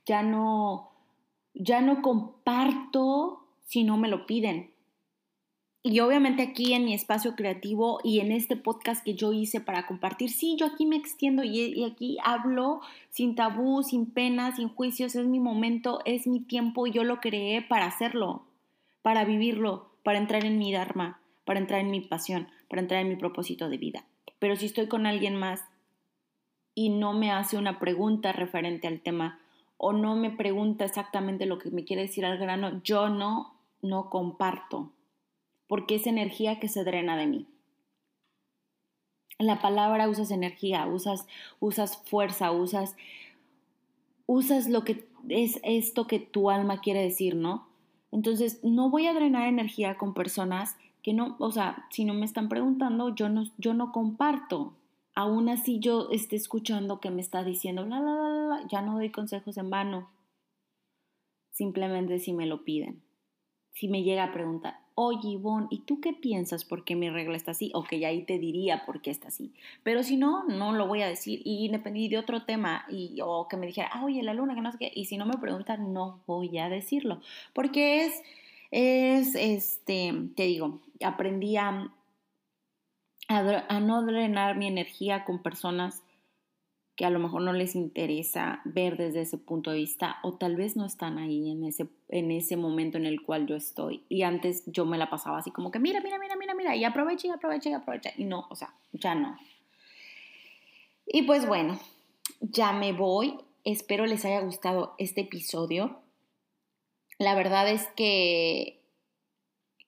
ya 0.05 0.23
no, 0.23 0.91
ya 1.55 1.81
no 1.81 2.03
comparto 2.03 3.47
si 3.65 3.85
no 3.85 3.97
me 3.97 4.09
lo 4.09 4.27
piden. 4.27 4.71
Y 5.83 6.01
obviamente 6.01 6.43
aquí 6.43 6.75
en 6.75 6.85
mi 6.85 6.93
espacio 6.93 7.35
creativo 7.35 8.01
y 8.05 8.21
en 8.21 8.33
este 8.33 8.55
podcast 8.55 9.03
que 9.03 9.15
yo 9.15 9.33
hice 9.33 9.63
para 9.63 9.87
compartir, 9.87 10.29
sí, 10.29 10.57
yo 10.59 10.67
aquí 10.67 10.85
me 10.85 10.97
extiendo 10.97 11.43
y, 11.43 11.85
aquí 11.85 12.19
hablo 12.23 12.83
sin 13.09 13.35
tabú, 13.35 13.83
sin 13.83 14.05
pena, 14.05 14.55
sin 14.55 14.69
juicios, 14.69 15.17
es 15.17 15.27
mi 15.27 15.41
momento, 15.41 16.01
es 16.05 16.27
mi 16.27 16.41
tiempo, 16.41 16.87
yo 16.87 17.03
lo 17.03 17.21
creé 17.21 17.63
para 17.63 17.87
hacerlo, 17.87 18.45
para 19.01 19.25
vivirlo, 19.25 19.89
para 20.03 20.19
entrar 20.19 20.45
en 20.45 20.59
mi 20.59 20.71
Dharma, 20.71 21.19
para 21.47 21.61
entrar 21.61 21.81
en 21.81 21.91
mi 21.91 22.03
pasión, 22.03 22.49
para 22.69 22.83
entrar 22.83 23.01
en 23.01 23.09
mi 23.09 23.17
propósito 23.17 23.71
de 23.71 23.79
vida. 23.79 24.05
Pero 24.39 24.57
si 24.57 24.67
estoy 24.67 24.87
con 24.87 25.07
alguien 25.07 25.35
más 25.35 25.65
y 26.75 26.91
no 26.91 27.15
me 27.15 27.31
hace 27.31 27.57
una 27.57 27.79
pregunta 27.79 28.33
referente 28.33 28.87
al 28.87 29.01
tema 29.01 29.41
o 29.79 29.95
no 29.95 30.15
me 30.15 30.31
pregunta 30.31 30.85
exactamente 30.85 31.47
lo 31.47 31.59
que 31.59 31.71
me 31.71 31.85
quiere 31.85 32.03
decir 32.03 32.27
al 32.27 32.37
grano, 32.37 32.83
yo 32.83 33.09
no, 33.09 33.55
no 33.81 34.11
comparto 34.11 34.93
porque 35.71 35.95
es 35.95 36.09
energía 36.09 36.59
que 36.59 36.67
se 36.67 36.83
drena 36.83 37.17
de 37.17 37.29
mí. 37.29 37.47
En 39.39 39.47
la 39.47 39.61
palabra 39.61 40.09
usas 40.09 40.33
energía, 40.33 40.85
usas, 40.89 41.29
usas 41.61 41.97
fuerza, 41.97 42.51
usas, 42.51 42.97
usas 44.27 44.69
lo 44.69 44.83
que 44.83 45.07
es 45.29 45.61
esto 45.63 46.09
que 46.09 46.19
tu 46.19 46.51
alma 46.51 46.81
quiere 46.81 47.05
decir, 47.05 47.37
¿no? 47.37 47.69
Entonces, 48.11 48.59
no 48.65 48.91
voy 48.91 49.07
a 49.07 49.15
drenar 49.15 49.47
energía 49.47 49.97
con 49.97 50.13
personas 50.13 50.77
que 51.05 51.15
no, 51.15 51.37
o 51.39 51.53
sea, 51.53 51.87
si 51.91 52.05
no 52.05 52.15
me 52.15 52.25
están 52.25 52.49
preguntando, 52.49 53.15
yo 53.15 53.29
no, 53.29 53.45
yo 53.57 53.73
no 53.73 53.93
comparto. 53.93 54.75
Aún 55.15 55.49
así 55.49 55.79
yo 55.79 56.09
esté 56.11 56.35
escuchando 56.35 56.99
que 56.99 57.13
me 57.13 57.21
está 57.21 57.45
diciendo, 57.45 57.87
la, 57.87 58.01
la, 58.01 58.15
la, 58.15 58.47
la, 58.47 58.67
ya 58.67 58.83
no 58.83 58.95
doy 58.95 59.11
consejos 59.11 59.57
en 59.57 59.71
vano. 59.71 60.11
Simplemente 61.53 62.19
si 62.19 62.33
me 62.33 62.47
lo 62.47 62.65
piden. 62.65 63.05
Si 63.73 63.87
me 63.87 64.03
llega 64.03 64.25
a 64.25 64.33
preguntar, 64.33 64.80
oye 64.95 65.31
Ivonne, 65.31 65.67
¿y 65.71 65.81
tú 65.81 66.01
qué 66.01 66.13
piensas 66.13 66.65
por 66.65 66.85
qué 66.85 66.97
mi 66.97 67.11
regla 67.11 67.37
está 67.37 67.53
así? 67.53 67.71
Ok, 67.75 67.93
ahí 67.93 68.23
te 68.23 68.39
diría 68.39 68.85
por 68.85 69.01
qué 69.01 69.11
está 69.11 69.29
así. 69.29 69.53
Pero 69.83 70.03
si 70.03 70.17
no, 70.17 70.45
no 70.45 70.73
lo 70.73 70.87
voy 70.87 71.03
a 71.03 71.09
decir. 71.09 71.41
Y 71.45 71.69
dependí 71.69 72.09
de 72.09 72.19
otro 72.19 72.45
tema, 72.45 72.85
y, 72.89 73.19
o 73.23 73.49
que 73.49 73.57
me 73.57 73.67
dijera, 73.67 73.91
ah, 73.93 74.05
oye, 74.05 74.23
la 74.23 74.35
luna, 74.35 74.55
que 74.55 74.61
no 74.61 74.73
sé 74.73 74.79
qué. 74.79 74.93
Y 74.95 75.07
si 75.07 75.17
no 75.17 75.27
me 75.27 75.39
preguntan, 75.39 75.93
no 75.93 76.21
voy 76.27 76.59
a 76.59 76.69
decirlo. 76.69 77.21
Porque 77.53 78.05
es, 78.05 78.23
es, 78.71 79.35
este, 79.35 80.13
te 80.37 80.45
digo, 80.45 80.81
aprendí 81.05 81.57
a 81.57 81.91
no 83.29 84.03
drenar 84.05 84.57
mi 84.57 84.67
energía 84.67 85.25
con 85.25 85.43
personas 85.43 86.03
que 87.01 87.07
a 87.07 87.11
lo 87.11 87.19
mejor 87.19 87.41
no 87.41 87.55
les 87.55 87.77
interesa 87.77 88.61
ver 88.67 88.99
desde 88.99 89.23
ese 89.23 89.39
punto 89.39 89.71
de 89.71 89.79
vista 89.79 90.19
o 90.23 90.35
tal 90.35 90.55
vez 90.57 90.77
no 90.77 90.85
están 90.85 91.17
ahí 91.17 91.51
en 91.51 91.65
ese, 91.65 91.89
en 92.11 92.31
ese 92.31 92.59
momento 92.59 92.99
en 92.99 93.07
el 93.07 93.23
cual 93.23 93.47
yo 93.47 93.57
estoy. 93.57 94.05
Y 94.11 94.21
antes 94.21 94.65
yo 94.67 94.85
me 94.85 94.99
la 94.99 95.09
pasaba 95.09 95.39
así 95.39 95.51
como 95.51 95.71
que 95.71 95.79
mira, 95.79 96.03
mira, 96.03 96.19
mira, 96.19 96.37
mira, 96.37 96.55
mira, 96.55 96.77
y 96.77 96.85
aprovecha 96.85 97.27
y 97.27 97.31
aprovecha 97.31 97.71
y 97.71 97.73
aprovecha. 97.73 98.13
Y 98.19 98.25
no, 98.25 98.47
o 98.51 98.55
sea, 98.55 98.75
ya 98.93 99.15
no. 99.15 99.35
Y 101.07 101.23
pues 101.23 101.47
bueno, 101.47 101.81
ya 102.41 102.73
me 102.73 102.93
voy. 102.93 103.39
Espero 103.65 104.05
les 104.05 104.27
haya 104.27 104.43
gustado 104.43 104.95
este 104.99 105.23
episodio. 105.23 106.01
La 107.17 107.35
verdad 107.35 107.67
es 107.71 107.87
que, 107.97 108.79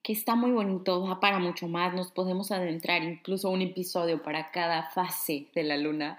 que 0.03 0.15
está 0.15 0.35
muy 0.35 0.53
bonito, 0.53 1.03
va 1.03 1.21
para 1.21 1.41
mucho 1.41 1.69
más. 1.69 1.93
Nos 1.93 2.11
podemos 2.11 2.51
adentrar 2.53 3.03
incluso 3.03 3.51
un 3.51 3.61
episodio 3.61 4.23
para 4.23 4.51
cada 4.51 4.85
fase 4.93 5.49
de 5.55 5.63
la 5.63 5.77
luna 5.77 6.17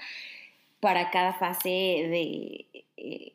para 0.84 1.12
cada 1.12 1.32
fase 1.32 1.70
de, 1.70 2.86
eh, 2.98 3.32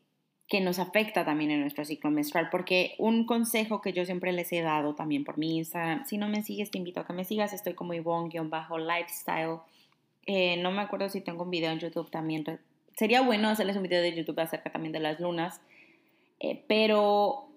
que 0.49 0.61
nos 0.61 0.79
afecta 0.79 1.25
también 1.25 1.51
en 1.51 1.61
nuestro 1.63 1.83
ciclo 1.87 2.11
menstrual, 2.11 2.51
porque 2.51 2.95
un 2.99 3.25
consejo 3.25 3.81
que 3.81 3.95
yo 3.95 4.05
siempre 4.05 4.33
les 4.33 4.53
he 4.53 4.61
dado 4.61 4.95
también 4.95 5.25
por 5.25 5.39
mi 5.39 5.57
Instagram, 5.57 6.05
si 6.05 6.19
no 6.19 6.29
me 6.29 6.43
sigues 6.43 6.71
te 6.71 6.77
invito 6.77 7.01
a 7.01 7.07
que 7.07 7.15
me 7.15 7.25
sigas, 7.25 7.55
estoy 7.55 7.73
como 7.73 7.95
Ivonne-lifestyle, 7.95 9.61
eh, 10.27 10.59
no 10.59 10.71
me 10.73 10.83
acuerdo 10.83 11.09
si 11.09 11.23
tengo 11.23 11.45
un 11.45 11.51
video 11.51 11.71
en 11.71 11.79
YouTube 11.79 12.11
también, 12.11 12.45
sería 12.99 13.23
bueno 13.23 13.49
hacerles 13.49 13.77
un 13.77 13.85
video 13.85 14.03
de 14.03 14.15
YouTube 14.15 14.41
acerca 14.41 14.71
también 14.71 14.93
de 14.93 15.01
las 15.01 15.19
lunas, 15.19 15.63
eh, 16.41 16.63
pero 16.69 17.49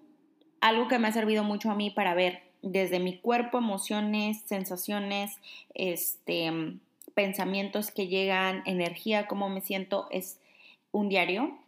algo 0.62 0.88
que 0.88 0.98
me 0.98 1.08
ha 1.08 1.12
servido 1.12 1.44
mucho 1.44 1.70
a 1.70 1.74
mí 1.74 1.90
para 1.90 2.14
ver 2.14 2.40
desde 2.62 2.98
mi 2.98 3.18
cuerpo, 3.18 3.58
emociones, 3.58 4.40
sensaciones, 4.46 5.38
este 5.74 6.78
pensamientos 7.14 7.90
que 7.90 8.08
llegan, 8.08 8.62
energía, 8.66 9.26
cómo 9.26 9.48
me 9.48 9.60
siento, 9.60 10.08
es 10.10 10.38
un 10.90 11.08
diario 11.08 11.58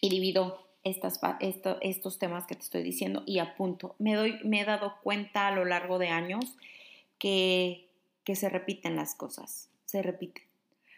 y 0.00 0.10
divido 0.10 0.64
estos 0.82 2.18
temas 2.18 2.46
que 2.46 2.54
te 2.54 2.62
estoy 2.62 2.82
diciendo 2.82 3.22
y 3.26 3.38
apunto. 3.38 3.94
Me, 3.98 4.14
doy, 4.14 4.38
me 4.44 4.60
he 4.60 4.64
dado 4.64 4.96
cuenta 5.02 5.48
a 5.48 5.50
lo 5.50 5.64
largo 5.64 5.98
de 5.98 6.08
años 6.08 6.56
que, 7.18 7.88
que 8.24 8.36
se 8.36 8.50
repiten 8.50 8.96
las 8.96 9.14
cosas, 9.14 9.70
se 9.86 10.02
repiten. 10.02 10.44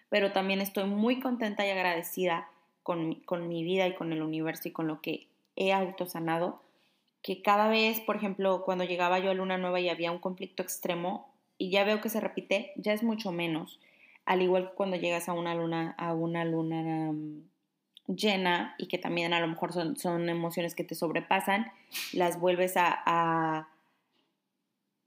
Pero 0.08 0.32
también 0.32 0.60
estoy 0.60 0.84
muy 0.84 1.20
contenta 1.20 1.66
y 1.66 1.70
agradecida 1.70 2.48
con, 2.82 3.14
con 3.20 3.48
mi 3.48 3.64
vida 3.64 3.86
y 3.86 3.94
con 3.94 4.12
el 4.12 4.22
universo 4.22 4.68
y 4.68 4.72
con 4.72 4.86
lo 4.86 5.00
que 5.00 5.26
he 5.56 5.72
autosanado, 5.72 6.62
que 7.22 7.42
cada 7.42 7.68
vez, 7.68 8.00
por 8.00 8.16
ejemplo, 8.16 8.62
cuando 8.64 8.84
llegaba 8.84 9.18
yo 9.18 9.30
a 9.30 9.34
Luna 9.34 9.58
Nueva 9.58 9.80
y 9.80 9.88
había 9.88 10.12
un 10.12 10.18
conflicto 10.18 10.62
extremo, 10.62 11.28
y 11.58 11.70
ya 11.70 11.84
veo 11.84 12.00
que 12.00 12.08
se 12.08 12.20
repite, 12.20 12.72
ya 12.76 12.92
es 12.92 13.02
mucho 13.02 13.32
menos. 13.32 13.80
Al 14.24 14.42
igual 14.42 14.70
que 14.70 14.74
cuando 14.74 14.96
llegas 14.96 15.28
a 15.28 15.32
una 15.32 15.54
luna, 15.54 15.94
a 15.98 16.12
una 16.12 16.44
luna 16.44 17.12
mm, 17.12 17.42
llena 18.08 18.74
y 18.78 18.86
que 18.86 18.98
también 18.98 19.32
a 19.32 19.40
lo 19.40 19.48
mejor 19.48 19.72
son, 19.72 19.96
son 19.96 20.28
emociones 20.28 20.74
que 20.74 20.84
te 20.84 20.94
sobrepasan, 20.94 21.70
las 22.12 22.38
vuelves 22.38 22.74
a, 22.76 23.68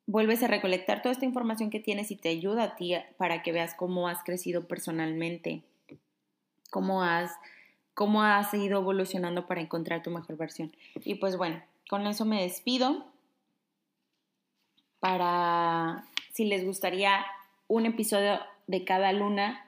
vuelves 0.06 0.44
a 0.44 0.48
recolectar 0.48 1.02
toda 1.02 1.14
esta 1.14 1.26
información 1.26 1.70
que 1.70 1.80
tienes 1.80 2.12
y 2.12 2.16
te 2.16 2.30
ayuda 2.30 2.64
a 2.64 2.76
ti 2.76 2.96
para 3.18 3.42
que 3.44 3.52
veas 3.52 3.76
cómo 3.76 4.08
has 4.08 4.24
crecido 4.24 4.68
personalmente, 4.68 5.62
cómo 6.72 7.04
has, 7.04 7.32
cómo 7.94 8.24
has 8.24 8.54
ido 8.54 8.80
evolucionando 8.80 9.48
para 9.48 9.62
encontrar 9.62 10.02
tu 10.02 10.12
mejor 10.12 10.38
versión. 10.38 10.76
Y 11.04 11.16
pues 11.16 11.38
bueno, 11.38 11.62
con 11.90 12.08
eso 12.08 12.26
me 12.26 12.42
despido 12.42 13.06
para 15.00 16.06
si 16.40 16.46
les 16.46 16.64
gustaría 16.64 17.26
un 17.68 17.86
episodio 17.86 18.40
de 18.66 18.86
cada 18.86 19.12
luna, 19.12 19.66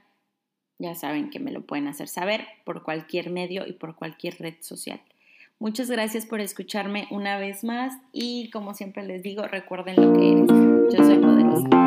ya 0.80 0.96
saben 0.96 1.30
que 1.30 1.38
me 1.38 1.52
lo 1.52 1.66
pueden 1.66 1.90
hacer 1.90 2.08
saber 2.08 2.48
por 2.64 2.82
cualquier 2.84 3.30
medio 3.30 3.68
y 3.68 3.74
por 3.74 3.98
cualquier 3.98 4.38
red 4.40 4.54
social. 4.62 5.02
Muchas 5.60 5.92
gracias 5.92 6.26
por 6.26 6.40
escucharme 6.40 7.10
una 7.12 7.38
vez 7.38 7.66
más 7.66 7.98
y 8.14 8.50
como 8.52 8.74
siempre 8.74 9.06
les 9.06 9.22
digo, 9.22 9.46
recuerden 9.50 9.98
lo 9.98 10.14
que 10.14 10.32
eres. 10.32 10.48
Yo 10.94 11.04
soy 11.04 11.18
poderosa. 11.18 11.81